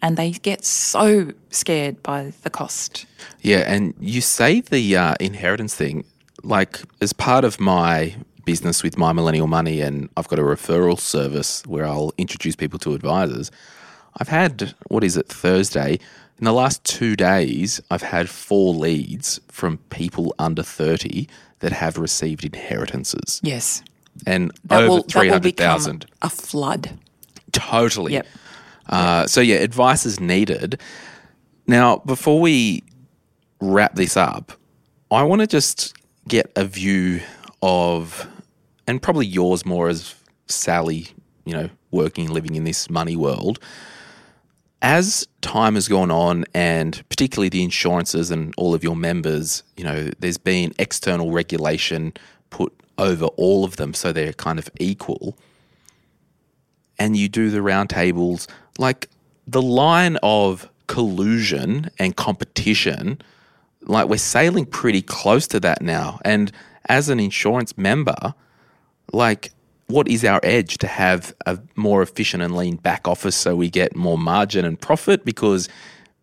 And 0.02 0.16
they 0.16 0.32
get 0.32 0.64
so 0.64 1.32
scared 1.50 2.02
by 2.02 2.32
the 2.42 2.50
cost. 2.50 3.06
Yeah, 3.40 3.64
and 3.66 3.94
you 4.00 4.20
say 4.20 4.60
the 4.60 4.96
uh, 4.96 5.14
inheritance 5.20 5.76
thing, 5.76 6.04
like 6.42 6.80
as 7.00 7.12
part 7.12 7.44
of 7.44 7.60
my 7.60 8.16
business 8.44 8.82
with 8.82 8.98
My 8.98 9.12
Millennial 9.12 9.46
Money, 9.46 9.80
and 9.80 10.08
I've 10.16 10.28
got 10.28 10.38
a 10.38 10.42
referral 10.42 10.98
service 10.98 11.62
where 11.66 11.84
I'll 11.84 12.12
introduce 12.18 12.56
people 12.56 12.78
to 12.80 12.94
advisors. 12.94 13.50
I've 14.18 14.28
had, 14.28 14.74
what 14.88 15.04
is 15.04 15.16
it, 15.16 15.28
Thursday? 15.28 15.98
In 16.42 16.46
the 16.46 16.52
last 16.52 16.82
two 16.82 17.14
days, 17.14 17.80
I've 17.88 18.02
had 18.02 18.28
four 18.28 18.74
leads 18.74 19.40
from 19.46 19.78
people 19.90 20.34
under 20.40 20.64
30 20.64 21.28
that 21.60 21.70
have 21.70 21.98
received 21.98 22.44
inheritances. 22.44 23.40
Yes. 23.44 23.80
And 24.26 24.50
that 24.64 24.82
over 24.82 25.02
300,000. 25.02 26.04
A 26.20 26.28
flood. 26.28 26.98
Totally. 27.52 28.14
Yep. 28.14 28.26
Uh, 28.88 29.26
so, 29.28 29.40
yeah, 29.40 29.58
advice 29.58 30.04
is 30.04 30.18
needed. 30.18 30.80
Now, 31.68 31.98
before 31.98 32.40
we 32.40 32.82
wrap 33.60 33.94
this 33.94 34.16
up, 34.16 34.50
I 35.12 35.22
want 35.22 35.42
to 35.42 35.46
just 35.46 35.94
get 36.26 36.50
a 36.56 36.64
view 36.64 37.20
of, 37.62 38.28
and 38.88 39.00
probably 39.00 39.26
yours 39.26 39.64
more 39.64 39.88
as 39.88 40.16
Sally, 40.48 41.06
you 41.44 41.52
know, 41.52 41.70
working, 41.92 42.30
living 42.30 42.56
in 42.56 42.64
this 42.64 42.90
money 42.90 43.14
world 43.14 43.60
as 44.82 45.26
time 45.40 45.76
has 45.76 45.88
gone 45.88 46.10
on, 46.10 46.44
and 46.54 47.02
particularly 47.08 47.48
the 47.48 47.62
insurances 47.62 48.30
and 48.30 48.52
all 48.58 48.74
of 48.74 48.82
your 48.82 48.96
members, 48.96 49.62
you 49.76 49.84
know, 49.84 50.10
there's 50.18 50.38
been 50.38 50.74
external 50.78 51.30
regulation 51.30 52.12
put 52.50 52.72
over 52.98 53.26
all 53.36 53.64
of 53.64 53.76
them 53.76 53.94
so 53.94 54.12
they're 54.12 54.32
kind 54.32 54.58
of 54.58 54.68
equal. 54.78 55.38
And 56.98 57.16
you 57.16 57.28
do 57.28 57.48
the 57.50 57.58
roundtables, 57.58 58.48
like 58.78 59.08
the 59.46 59.62
line 59.62 60.18
of 60.22 60.68
collusion 60.88 61.88
and 61.98 62.16
competition, 62.16 63.20
like 63.82 64.08
we're 64.08 64.18
sailing 64.18 64.66
pretty 64.66 65.00
close 65.02 65.46
to 65.48 65.60
that 65.60 65.80
now. 65.80 66.18
And 66.24 66.50
as 66.88 67.08
an 67.08 67.20
insurance 67.20 67.78
member, 67.78 68.34
like 69.12 69.52
what 69.88 70.08
is 70.08 70.24
our 70.24 70.40
edge 70.42 70.78
to 70.78 70.86
have 70.86 71.34
a 71.46 71.58
more 71.76 72.02
efficient 72.02 72.42
and 72.42 72.56
lean 72.56 72.76
back 72.76 73.06
office 73.06 73.36
so 73.36 73.54
we 73.54 73.68
get 73.68 73.94
more 73.94 74.18
margin 74.18 74.64
and 74.64 74.80
profit 74.80 75.24
because 75.24 75.68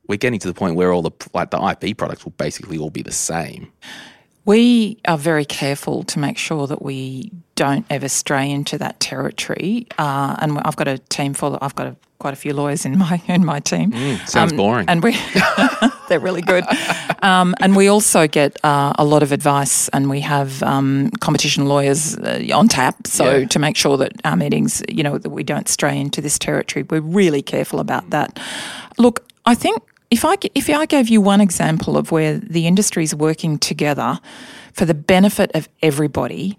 we're 0.08 0.18
getting 0.18 0.40
to 0.40 0.48
the 0.48 0.54
point 0.54 0.76
where 0.76 0.92
all 0.92 1.04
the 1.04 1.12
like 1.34 1.52
the 1.52 1.78
IP 1.82 1.96
products 1.96 2.26
will 2.26 2.34
basically 2.38 2.78
all 2.78 2.90
be 2.90 3.04
the 3.04 3.12
same. 3.12 3.72
We 4.44 4.98
are 5.08 5.18
very 5.18 5.46
careful 5.46 6.04
to 6.06 6.18
make 6.18 6.38
sure 6.38 6.66
that 6.66 6.82
we 6.82 7.32
don't 7.56 7.86
ever 7.90 8.10
stray 8.10 8.50
into 8.50 8.80
that 8.80 9.00
territory. 9.00 9.86
Uh, 10.00 10.36
and 10.40 10.58
I've 10.60 10.76
got 10.76 10.88
a 10.88 10.98
team 10.98 11.36
full. 11.36 11.58
I've 11.62 11.76
got 11.76 11.88
a, 11.88 11.96
quite 12.20 12.34
a 12.34 12.38
few 12.38 12.54
lawyers 12.54 12.86
in 12.86 12.98
my 12.98 13.22
in 13.28 13.46
my 13.46 13.60
team. 13.62 13.92
Mm, 13.92 14.28
sounds 14.28 14.52
Um, 14.52 14.58
boring. 14.58 14.86
And 14.90 15.04
we 15.04 15.12
they're 16.10 16.20
really 16.20 16.42
good. 16.42 16.64
Um, 17.24 17.56
and 17.62 17.76
we 17.76 17.88
also 17.90 18.28
get 18.28 18.58
uh, 18.64 18.94
a 18.98 19.04
lot 19.04 19.24
of 19.24 19.32
advice, 19.32 19.90
and 19.94 20.10
we 20.10 20.22
have 20.22 20.62
um, 20.64 21.10
competition 21.20 21.66
lawyers 21.66 22.18
uh, 22.18 22.58
on 22.60 22.68
tap. 22.68 22.96
So 23.08 23.24
Yeah. 23.24 23.48
to 23.48 23.60
make 23.60 23.78
sure 23.78 23.98
that 23.98 24.12
our 24.24 24.36
meetings, 24.36 24.82
you 24.90 25.04
know, 25.04 25.18
that 25.18 25.30
we 25.32 25.44
don't 25.44 25.68
stray 25.70 25.98
into 26.00 26.22
this 26.22 26.38
territory, 26.40 26.84
we're 26.90 27.02
really 27.22 27.42
careful 27.42 27.80
about 27.80 28.10
that. 28.10 28.40
Look, 28.98 29.20
I 29.46 29.56
think 29.56 29.78
if 30.12 30.24
I 30.26 30.36
if 30.56 30.70
I 30.70 30.86
gave 30.86 31.10
you 31.10 31.22
one 31.26 31.42
example 31.44 31.98
of 31.98 32.12
where 32.12 32.38
the 32.52 32.66
industry 32.68 33.04
is 33.04 33.16
working 33.16 33.60
together 33.60 34.20
for 34.74 34.86
the 34.86 34.94
benefit 34.94 35.52
of 35.56 35.68
everybody 35.82 36.56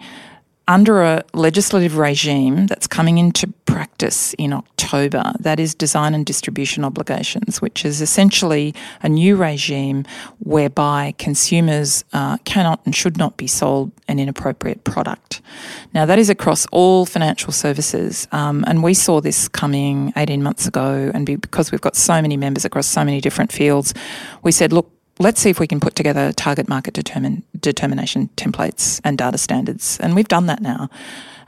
under 0.71 1.03
a 1.03 1.25
legislative 1.35 1.97
regime 1.97 2.69
that's 2.69 2.87
coming 2.87 3.19
into 3.19 3.49
practice 3.65 4.35
in 4.35 4.53
October, 4.53 5.33
that 5.41 5.59
is 5.59 5.75
design 5.75 6.15
and 6.15 6.25
distribution 6.25 6.85
obligations, 6.85 7.61
which 7.61 7.85
is 7.85 8.01
essentially 8.01 8.73
a 9.03 9.09
new 9.09 9.35
regime 9.35 10.05
whereby 10.39 11.13
consumers 11.19 12.05
uh, 12.13 12.37
cannot 12.45 12.81
and 12.85 12.95
should 12.95 13.19
not 13.19 13.37
be 13.37 13.49
sold 13.49 13.91
an 14.07 14.21
inappropriate 14.21 14.85
product. 14.85 15.43
Now, 15.93 16.07
that 16.07 16.21
is 16.21 16.31
across 16.31 16.67
all 16.67 17.05
financial 17.05 17.53
services, 17.53 18.29
um, 18.31 18.65
and 18.69 18.85
we 18.85 18.95
saw 18.95 19.21
this 19.21 19.49
coming 19.49 20.13
18 20.17 20.41
months 20.41 20.69
ago. 20.69 21.11
And 21.13 21.27
because 21.27 21.73
we've 21.73 21.81
got 21.81 21.97
so 21.97 22.23
many 22.23 22.37
members 22.37 22.65
across 22.65 22.87
so 22.87 23.05
many 23.05 23.21
different 23.21 23.51
fields, 23.51 23.93
we 24.45 24.53
said, 24.53 24.73
look, 24.73 24.89
let's 25.21 25.41
see 25.41 25.51
if 25.51 25.61
we 25.61 25.67
can 25.67 25.79
put 25.79 25.95
together 25.95 26.33
target 26.33 26.69
market 26.69 26.95
determine, 26.95 27.45
determination 27.61 28.31
templates 28.37 29.01
and 29.05 29.19
data 29.19 29.39
standards. 29.39 30.01
And 30.01 30.17
we've 30.17 30.29
done 30.29 30.47
that 30.47 30.61
now. 30.63 30.89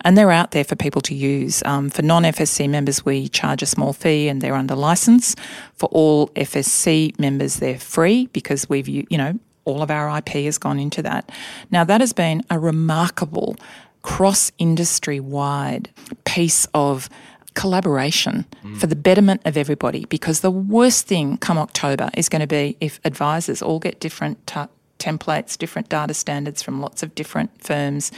And 0.05 0.19
they're 0.19 0.31
out 0.31 0.51
there 0.51 0.65
for 0.65 0.77
people 0.77 1.01
to 1.03 1.15
use. 1.15 1.63
Um, 1.65 1.89
for 1.89 2.03
non 2.03 2.25
FSC 2.25 2.69
members, 2.69 3.05
we 3.05 3.29
charge 3.29 3.63
a 3.63 3.67
small 3.67 3.93
fee 3.93 4.29
and 4.29 4.41
they're 4.41 4.55
under 4.55 4.75
license. 4.75 5.35
For 5.75 5.89
all 5.91 6.29
FSC 6.31 7.19
members, 7.19 7.57
they're 7.57 7.79
free 7.79 8.27
because 8.27 8.69
we've, 8.69 8.89
you 8.89 9.07
know, 9.13 9.39
all 9.65 9.81
of 9.81 9.91
our 9.91 10.19
IP 10.19 10.29
has 10.45 10.59
gone 10.59 10.79
into 10.79 11.03
that. 11.03 11.31
Now, 11.71 11.85
that 11.85 12.01
has 12.01 12.13
been 12.13 12.43
a 12.51 12.59
remarkable 12.59 13.57
cross 14.03 14.51
industry 14.59 15.21
wide 15.21 15.89
piece 16.25 16.67
of 16.75 17.09
collaboration 17.55 18.45
for 18.79 18.87
the 18.87 18.97
betterment 18.97 19.41
of 19.45 19.57
everybody 19.57 20.05
because 20.07 20.41
the 20.41 20.51
worst 20.51 21.07
thing 21.07 21.37
come 21.38 21.59
October 21.59 22.11
is 22.17 22.29
going 22.29 22.41
to 22.41 22.47
be 22.47 22.77
if 22.81 23.01
advisors 23.05 23.62
all 23.62 23.79
get 23.79 24.01
different 24.01 24.47
t- 24.47 24.61
templates, 24.99 25.59
different 25.59 25.88
data 25.88 26.15
standards 26.15 26.62
from 26.62 26.81
lots 26.81 27.03
of 27.03 27.15
different 27.15 27.51
firms. 27.62 28.12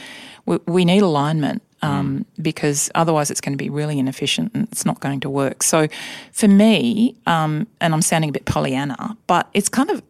We, 0.45 0.57
we 0.67 0.85
need 0.85 1.01
alignment. 1.01 1.61
Um, 1.81 2.25
Because 2.41 2.89
otherwise, 2.95 3.29
it's 3.29 3.41
going 3.41 3.57
to 3.57 3.63
be 3.63 3.69
really 3.69 3.99
inefficient 3.99 4.51
and 4.55 4.67
it's 4.71 4.85
not 4.85 4.99
going 5.01 5.19
to 5.19 5.29
work. 5.29 5.61
So, 5.63 5.87
for 6.31 6.47
me, 6.47 7.15
um, 7.27 7.67
and 7.79 7.93
I'm 7.93 8.01
sounding 8.01 8.29
a 8.29 8.33
bit 8.33 8.45
Pollyanna, 8.45 9.17
but 9.27 9.49
it's 9.53 9.69
kind 9.69 9.89
of 9.91 10.01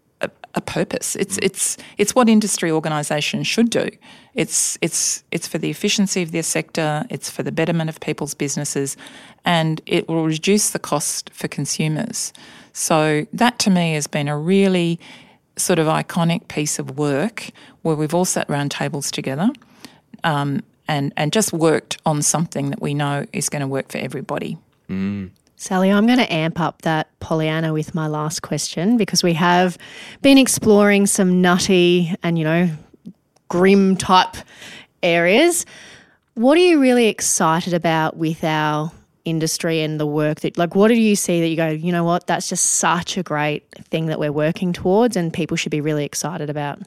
a, 0.55 0.61
purpose. 0.61 1.15
It's 1.15 1.37
it's 1.39 1.77
it's 1.97 2.15
what 2.15 2.27
industry 2.29 2.71
organisations 2.71 3.47
should 3.47 3.69
do. 3.69 3.89
It's 4.33 4.77
it's 4.81 5.23
it's 5.31 5.47
for 5.47 5.57
the 5.57 5.69
efficiency 5.69 6.21
of 6.21 6.31
their 6.31 6.43
sector. 6.43 7.05
It's 7.09 7.29
for 7.29 7.43
the 7.43 7.51
betterment 7.51 7.89
of 7.89 7.99
people's 7.99 8.33
businesses, 8.33 8.97
and 9.43 9.81
it 9.85 10.07
will 10.07 10.25
reduce 10.25 10.71
the 10.71 10.79
cost 10.79 11.29
for 11.33 11.47
consumers. 11.47 12.33
So 12.73 13.25
that 13.33 13.59
to 13.59 13.69
me 13.69 13.93
has 13.93 14.07
been 14.07 14.27
a 14.27 14.37
really 14.37 14.99
sort 15.57 15.79
of 15.79 15.87
iconic 15.87 16.47
piece 16.47 16.79
of 16.79 16.97
work 16.97 17.49
where 17.83 17.95
we've 17.95 18.13
all 18.13 18.25
sat 18.25 18.49
round 18.49 18.71
tables 18.71 19.11
together. 19.11 19.49
Um, 20.23 20.61
and, 20.87 21.13
and 21.17 21.33
just 21.33 21.51
worked 21.51 21.97
on 22.05 22.21
something 22.21 22.69
that 22.69 22.81
we 22.81 22.93
know 22.93 23.25
is 23.33 23.49
going 23.49 23.61
to 23.61 23.67
work 23.67 23.91
for 23.91 23.97
everybody. 23.97 24.57
Sally, 25.57 25.89
I'm 25.89 26.05
going 26.05 26.19
to 26.19 26.31
amp 26.31 26.59
up 26.59 26.81
that 26.81 27.17
Pollyanna 27.19 27.71
with 27.71 27.95
my 27.95 28.07
last 28.07 28.41
question 28.41 28.97
because 28.97 29.23
we 29.23 29.33
have 29.33 29.77
been 30.21 30.37
exploring 30.37 31.05
some 31.07 31.41
nutty 31.41 32.13
and, 32.23 32.37
you 32.37 32.43
know, 32.43 32.69
grim 33.47 33.95
type 33.95 34.35
areas. 35.01 35.65
What 36.33 36.57
are 36.57 36.61
you 36.61 36.81
really 36.81 37.07
excited 37.07 37.73
about 37.73 38.17
with 38.17 38.43
our 38.43 38.91
industry 39.23 39.81
and 39.81 39.97
the 39.97 40.05
work 40.05 40.41
that, 40.41 40.57
like, 40.57 40.75
what 40.75 40.89
do 40.89 40.95
you 40.95 41.15
see 41.15 41.39
that 41.39 41.47
you 41.47 41.55
go, 41.55 41.69
you 41.69 41.91
know 41.91 42.03
what, 42.03 42.27
that's 42.27 42.49
just 42.49 42.65
such 42.65 43.17
a 43.17 43.23
great 43.23 43.63
thing 43.89 44.07
that 44.07 44.19
we're 44.19 44.33
working 44.33 44.73
towards 44.73 45.15
and 45.15 45.33
people 45.33 45.55
should 45.55 45.71
be 45.71 45.81
really 45.81 46.03
excited 46.03 46.49
about? 46.49 46.81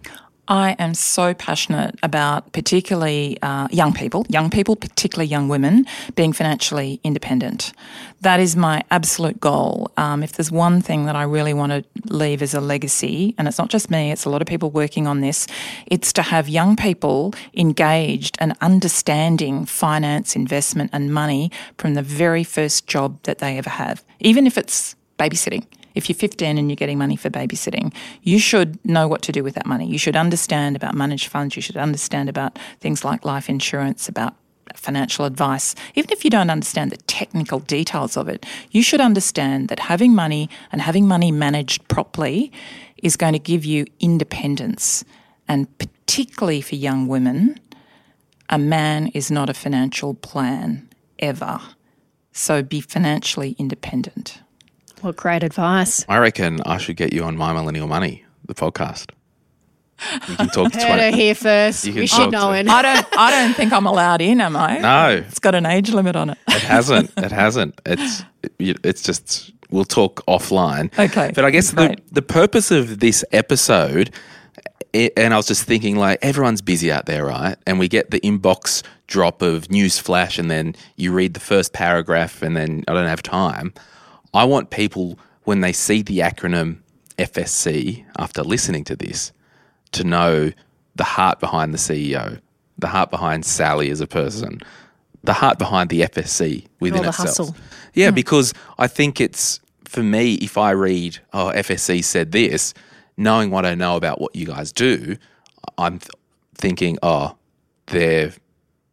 I 0.49 0.77
am 0.79 0.95
so 0.95 1.35
passionate 1.35 1.99
about 2.03 2.53
particularly 2.55 3.37
uh, 3.43 3.69
young 3.71 3.93
people, 3.93 4.25
young 4.31 4.49
people, 4.49 4.77
particularly 4.77 5.29
young 5.29 5.49
women, 5.49 5.87
being 6.15 6.33
financially 6.33 7.01
independent. 7.05 7.75
That 8.23 8.41
is 8.41 8.57
my 8.57 8.83
absolute 8.91 9.41
goal. 9.41 9.93
Um, 9.99 10.23
if 10.23 10.33
there's 10.33 10.51
one 10.51 10.81
thing 10.81 11.05
that 11.05 11.15
I 11.15 11.25
really 11.25 11.53
want 11.53 11.73
to 11.73 11.85
leave 12.07 12.41
as 12.41 12.55
a 12.55 12.61
legacy, 12.63 13.35
and 13.37 13.47
it's 13.47 13.59
not 13.59 13.69
just 13.69 13.91
me, 13.91 14.11
it's 14.11 14.25
a 14.25 14.31
lot 14.31 14.41
of 14.41 14.49
people 14.49 14.71
working 14.71 15.07
on 15.07 15.21
this, 15.21 15.47
it's 15.87 16.15
to 16.15 16.23
have 16.23 16.49
young 16.49 16.77
people 16.77 17.35
engaged 17.55 18.39
and 18.41 18.57
understanding 18.63 19.67
finance, 19.67 20.35
investment, 20.35 20.89
and 20.95 21.13
money 21.13 21.53
from 21.77 21.93
the 21.93 22.03
very 22.03 22.43
first 22.43 22.87
job 22.87 23.23
that 23.25 23.39
they 23.39 23.59
ever 23.59 23.71
have, 23.71 24.03
even 24.21 24.47
if 24.47 24.57
it's 24.57 24.97
babysitting 25.19 25.67
if 25.95 26.09
you're 26.09 26.17
15 26.17 26.59
and 26.59 26.71
you're 26.71 26.77
getting 26.77 26.99
money 26.99 27.17
for 27.17 27.31
babysitting, 27.31 27.95
you 28.23 28.39
should 28.39 28.85
know 28.85 29.09
what 29.09 29.23
to 29.23 29.33
do 29.33 29.43
with 29.43 29.55
that 29.55 29.67
money. 29.67 29.87
You 29.87 29.99
should 29.99 30.17
understand 30.17 30.77
about 30.77 30.95
managed 30.95 31.29
funds. 31.29 31.57
You 31.57 31.63
should 31.63 31.77
understand 31.77 32.29
about 32.29 32.59
things 32.81 33.05
like 33.05 33.25
life 33.25 33.49
insurance, 33.49 34.09
about 34.09 34.35
financial 34.75 35.25
advice. 35.25 35.75
Even 35.95 36.11
if 36.11 36.25
you 36.25 36.31
don't 36.31 36.51
understand 36.51 36.91
the 36.91 36.97
technical 36.99 37.61
details 37.61 38.17
of 38.17 38.29
it, 38.29 38.45
you 38.71 38.83
should 38.83 39.01
understand 39.01 39.69
that 39.69 39.81
having 39.81 40.15
money 40.15 40.49
and 40.73 40.81
having 40.81 41.07
money 41.07 41.33
managed 41.33 41.87
properly 41.89 42.53
is 43.03 43.17
going 43.17 43.33
to 43.33 43.39
give 43.39 43.65
you 43.65 43.87
independence. 44.01 45.05
And 45.47 45.67
particularly 45.79 46.61
for 46.61 46.75
young 46.75 47.09
women, 47.09 47.59
a 48.51 48.59
man 48.59 49.09
is 49.09 49.31
not 49.31 49.49
a 49.51 49.55
financial 49.55 50.15
plan 50.15 50.89
ever. 51.19 51.61
So 52.33 52.63
be 52.63 52.81
financially 52.81 53.57
independent. 53.59 54.41
What 55.01 55.17
great 55.17 55.43
advice. 55.43 56.05
I 56.09 56.19
reckon 56.19 56.61
I 56.63 56.79
should 56.79 56.97
get 56.97 57.13
you 57.13 57.25
on 57.25 57.37
My 57.37 57.53
Millennial 57.53 57.87
Money, 57.87 58.25
the 58.47 58.55
podcast. 58.55 59.11
You 60.29 60.37
can 60.37 60.49
talk 60.49 60.73
to 60.73 60.79
Heard 60.79 61.01
her 61.01 61.11
here 61.11 61.35
first. 61.35 61.85
You 61.85 61.93
can 61.93 62.01
We 62.03 62.07
talk 62.09 62.21
should 62.25 62.31
know 62.33 62.53
to- 62.53 62.59
it. 62.59 62.69
I 62.69 62.83
don't. 62.83 63.07
I 63.19 63.31
don't 63.31 63.55
think 63.55 63.73
I'm 63.73 63.87
allowed 63.87 64.21
in. 64.21 64.41
Am 64.41 64.57
I? 64.57 64.79
No, 64.79 65.09
It's 65.27 65.41
got 65.41 65.55
an 65.57 65.67
age 65.67 65.91
limit 65.91 66.15
on 66.17 66.31
it. 66.31 66.39
it 66.49 66.63
hasn't. 66.63 67.13
It 67.17 67.33
hasn't. 67.33 67.81
It's 67.85 68.23
it's 68.59 69.03
just 69.03 69.51
we'll 69.71 69.85
talk 69.85 70.25
offline. 70.27 70.97
Okay, 70.99 71.33
But 71.35 71.45
I 71.45 71.51
guess 71.51 71.71
the, 71.73 71.87
great. 71.89 72.15
the 72.15 72.23
purpose 72.23 72.71
of 72.71 73.01
this 73.01 73.25
episode, 73.33 74.11
i- 74.95 75.11
and 75.17 75.35
I 75.35 75.37
was 75.37 75.47
just 75.49 75.65
thinking, 75.65 75.97
like 75.97 76.21
everyone's 76.23 76.63
busy 76.63 76.91
out 76.93 77.07
there, 77.07 77.25
right? 77.27 77.57
And 77.67 77.79
we 77.81 77.89
get 77.89 78.11
the 78.13 78.21
inbox 78.21 78.83
drop 79.09 79.43
of 79.43 79.69
news 79.71 79.99
flash, 79.99 80.39
and 80.39 80.49
then 80.51 80.75
you 80.97 81.13
read 81.13 81.35
the 81.35 81.41
first 81.41 81.73
paragraph, 81.73 82.41
and 82.41 82.57
then 82.57 82.85
I 82.89 82.95
don't 82.95 83.09
have 83.09 83.23
time. 83.23 83.75
I 84.39 84.45
want 84.45 84.71
people 84.71 85.19
when 85.43 85.63
they 85.63 85.73
see 85.73 86.01
the 86.01 86.21
acronym 86.21 86.79
FSC 87.19 88.05
after 88.21 88.45
listening 88.45 88.85
to 88.85 88.95
this 88.95 89.33
to 89.91 90.05
know 90.05 90.53
the 90.95 91.03
heart 91.03 91.41
behind 91.41 91.75
the 91.75 91.79
CEO, 91.79 92.41
the 92.79 92.87
heart 92.87 93.11
behind 93.11 93.45
Sally 93.45 93.91
as 93.91 94.01
a 94.01 94.07
person, 94.07 94.61
the 95.25 95.33
heart 95.33 95.59
behind 95.59 95.91
the 95.91 96.03
FSC 96.03 96.69
within 96.79 97.03
the 97.03 97.09
itself. 97.09 97.29
hustle. 97.29 97.57
Yeah, 97.95 98.11
hmm. 98.11 98.15
because 98.15 98.55
I 98.79 98.87
think 98.87 99.21
it's 99.21 99.59
for 99.87 100.05
me, 100.05 100.35
if 100.35 100.57
I 100.57 100.71
read, 100.71 101.19
oh, 101.33 101.51
FSC 101.53 102.05
said 102.05 102.31
this, 102.31 102.75
knowing 103.17 103.51
what 103.51 103.67
I 103.67 103.75
know 103.75 103.97
about 103.97 104.21
what 104.21 104.37
you 104.37 104.47
guys 104.47 104.71
do, 104.73 105.17
I'm 105.79 105.99
th- 105.99 106.13
thinking, 106.55 106.97
oh, 107.03 107.37
they're 107.87 108.33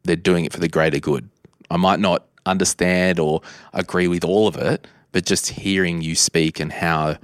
they're 0.06 0.16
doing 0.16 0.46
it 0.46 0.54
for 0.54 0.60
the 0.60 0.70
greater 0.70 0.98
good. 1.00 1.30
I 1.70 1.78
might 1.78 2.00
not 2.00 2.26
understand 2.48 3.20
or 3.20 3.41
agree 3.74 4.08
with 4.08 4.24
all 4.24 4.48
of 4.48 4.56
it, 4.56 4.88
but 5.16 5.24
just 5.24 5.47
hearing 5.47 6.01
you 6.01 6.13
speak 6.13 6.59
and 6.59 6.74
how 6.74 7.16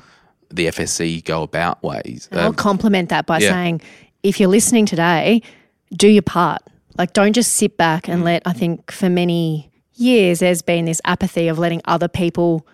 the 0.50 0.68
FSC 0.68 1.22
go 1.26 1.44
about 1.44 1.84
ways. 1.84 2.30
And 2.32 2.40
I'll 2.40 2.48
um, 2.48 2.54
complement 2.56 3.10
that 3.10 3.26
by 3.26 3.40
yeah. 3.40 3.50
saying, 3.50 3.82
if 4.24 4.40
you're 4.40 4.48
listening 4.48 4.86
today, 4.86 5.42
do 5.92 6.08
your 6.08 6.22
part. 6.22 6.62
Like, 6.98 7.12
don't 7.12 7.34
just 7.34 7.52
sit 7.52 7.76
back 7.76 8.04
Mm. 8.06 8.14
and 8.14 8.24
let, 8.24 8.44
I 8.46 8.54
think 8.54 8.92
for 8.94 9.10
many 9.10 9.70
years, 9.96 10.40
there's 10.40 10.62
been 10.62 10.86
this 10.86 11.02
apathy 11.04 11.50
of 11.50 11.60
letting 11.60 11.82
other 11.84 12.08
people 12.08 12.66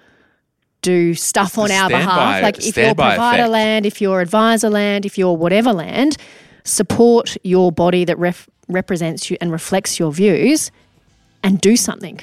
do 0.83 1.15
stuff 1.15 1.57
on 1.57 1.71
our 1.71 1.89
behalf. 1.89 2.15
by- 2.15 2.41
like, 2.41 2.59
if 2.63 2.77
you're 2.77 2.93
provider 2.93 3.41
effect. 3.41 3.49
land, 3.51 3.85
if 3.87 3.99
you're 3.99 4.21
advisor 4.21 4.69
land, 4.69 5.03
if 5.03 5.17
you're 5.17 5.35
whatever 5.35 5.73
land, 5.73 6.17
support 6.63 7.37
your 7.43 7.71
body 7.71 8.05
that 8.05 8.19
ref- 8.19 8.47
represents 8.67 9.31
you 9.31 9.37
and 9.41 9.51
reflects 9.51 9.97
your 9.97 10.11
views 10.13 10.69
and 11.41 11.59
do 11.59 11.75
something. 11.75 12.19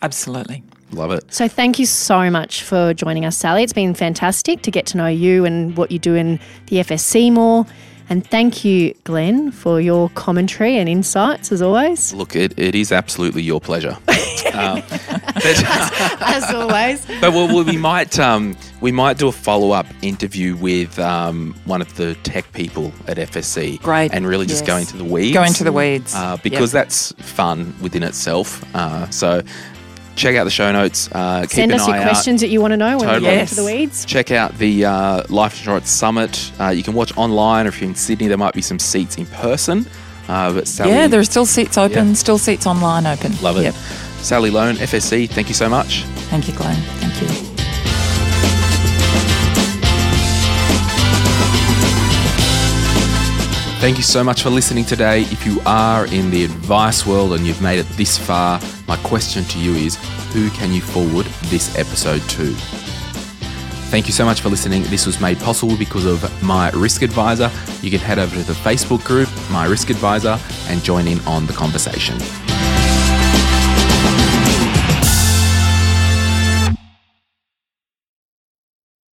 Absolutely. 0.00 0.62
Love 0.92 1.10
it. 1.12 1.24
So 1.32 1.48
thank 1.48 1.78
you 1.78 1.86
so 1.86 2.30
much 2.30 2.62
for 2.62 2.94
joining 2.94 3.24
us, 3.24 3.36
Sally. 3.36 3.62
It's 3.62 3.72
been 3.72 3.94
fantastic 3.94 4.62
to 4.62 4.70
get 4.70 4.86
to 4.86 4.96
know 4.96 5.06
you 5.08 5.44
and 5.44 5.76
what 5.76 5.90
you 5.90 5.98
do 5.98 6.14
in 6.14 6.38
the 6.66 6.76
FSC 6.76 7.32
more. 7.32 7.66
And 8.10 8.24
thank 8.24 8.66
you, 8.66 8.92
Glen, 9.04 9.50
for 9.50 9.80
your 9.80 10.10
commentary 10.10 10.76
and 10.76 10.90
insights 10.90 11.50
as 11.50 11.62
always. 11.62 12.12
Look, 12.12 12.36
it, 12.36 12.52
it 12.58 12.74
is 12.74 12.92
absolutely 12.92 13.42
your 13.42 13.62
pleasure. 13.62 13.96
um, 14.52 14.82
but, 14.88 15.64
As 16.20 16.52
always. 16.54 17.06
but 17.22 17.32
we, 17.32 17.62
we 17.62 17.76
might 17.78 18.18
um, 18.18 18.56
we 18.82 18.92
might 18.92 19.16
do 19.16 19.28
a 19.28 19.32
follow 19.32 19.70
up 19.70 19.86
interview 20.02 20.54
with 20.54 20.98
um, 20.98 21.54
one 21.64 21.80
of 21.80 21.96
the 21.96 22.14
tech 22.16 22.52
people 22.52 22.92
at 23.08 23.16
FSC. 23.16 23.80
Great. 23.80 24.12
And 24.12 24.26
really 24.26 24.44
just 24.46 24.62
Yes. 24.62 24.68
go 24.68 24.76
into 24.76 24.96
the 24.98 25.04
weeds. 25.04 25.32
Go 25.34 25.42
into 25.42 25.64
the 25.64 25.72
weeds. 25.72 26.14
uh, 26.14 26.36
because 26.42 26.74
Yep. 26.74 26.84
that's 26.84 27.12
fun 27.12 27.74
within 27.80 28.02
itself. 28.02 28.62
Uh, 28.76 29.08
so 29.08 29.42
check 30.16 30.36
out 30.36 30.44
the 30.44 30.50
show 30.50 30.70
notes. 30.72 31.08
Uh, 31.12 31.42
keep 31.42 31.50
Send 31.50 31.72
an 31.72 31.80
us 31.80 31.86
your 31.86 31.96
eye 31.96 32.00
out. 32.00 32.04
questions 32.10 32.40
that 32.40 32.48
you 32.48 32.60
want 32.60 32.72
to 32.72 32.76
know 32.76 32.96
when 32.98 33.06
we 33.08 33.14
Totally. 33.14 33.22
get 33.30 33.36
Yes. 33.36 33.50
into 33.52 33.62
the 33.62 33.66
weeds. 33.66 34.04
Check 34.04 34.30
out 34.30 34.56
the 34.58 34.84
uh, 34.84 35.22
Life 35.28 35.58
Insurance 35.58 35.90
Summit. 35.90 36.52
Uh, 36.60 36.68
you 36.68 36.82
can 36.82 36.94
watch 36.94 37.16
online, 37.16 37.66
or 37.66 37.70
if 37.70 37.80
you're 37.80 37.88
in 37.90 37.94
Sydney, 37.94 38.28
there 38.28 38.38
might 38.38 38.54
be 38.54 38.62
some 38.62 38.78
seats 38.78 39.16
in 39.16 39.26
person. 39.26 39.86
Uh, 40.28 40.52
but 40.52 40.66
Sally, 40.66 40.90
yeah, 40.92 41.06
there 41.06 41.20
are 41.20 41.24
still 41.24 41.44
seats 41.46 41.76
open, 41.76 42.08
Yeah. 42.08 42.14
still 42.14 42.38
seats 42.38 42.66
online 42.66 43.06
open. 43.06 43.34
love 43.42 43.58
it. 43.58 43.64
Yep. 43.64 43.74
Sally 44.20 44.50
Loane, 44.50 44.76
FSC. 44.76 45.26
Thank 45.26 45.48
you 45.48 45.54
so 45.54 45.68
much. 45.68 46.04
Thank 46.30 46.48
you, 46.48 46.54
Glen. 46.54 46.76
Thank 47.00 47.20
you. 47.20 47.43
Thank 53.84 53.98
you 53.98 54.02
so 54.02 54.24
much 54.24 54.42
for 54.42 54.48
listening 54.48 54.86
today. 54.86 55.24
If 55.24 55.44
you 55.44 55.60
are 55.66 56.06
in 56.06 56.30
the 56.30 56.42
advice 56.42 57.04
world 57.04 57.34
and 57.34 57.46
you've 57.46 57.60
made 57.60 57.78
it 57.78 57.86
this 57.98 58.16
far, 58.16 58.58
my 58.88 58.96
question 58.96 59.44
to 59.44 59.58
you 59.58 59.74
is 59.74 59.96
who 60.32 60.48
can 60.52 60.72
you 60.72 60.80
forward 60.80 61.26
this 61.50 61.76
episode 61.76 62.22
to? 62.30 62.54
Thank 63.90 64.06
you 64.06 64.14
so 64.14 64.24
much 64.24 64.40
for 64.40 64.48
listening. 64.48 64.84
This 64.84 65.04
was 65.04 65.20
made 65.20 65.38
possible 65.38 65.76
because 65.76 66.06
of 66.06 66.42
My 66.42 66.70
Risk 66.70 67.02
Advisor. 67.02 67.50
You 67.82 67.90
can 67.90 68.00
head 68.00 68.18
over 68.18 68.34
to 68.34 68.42
the 68.42 68.54
Facebook 68.54 69.04
group, 69.04 69.28
My 69.50 69.66
Risk 69.66 69.90
Advisor, 69.90 70.40
and 70.68 70.82
join 70.82 71.06
in 71.06 71.20
on 71.26 71.44
the 71.44 71.52
conversation. 71.52 72.16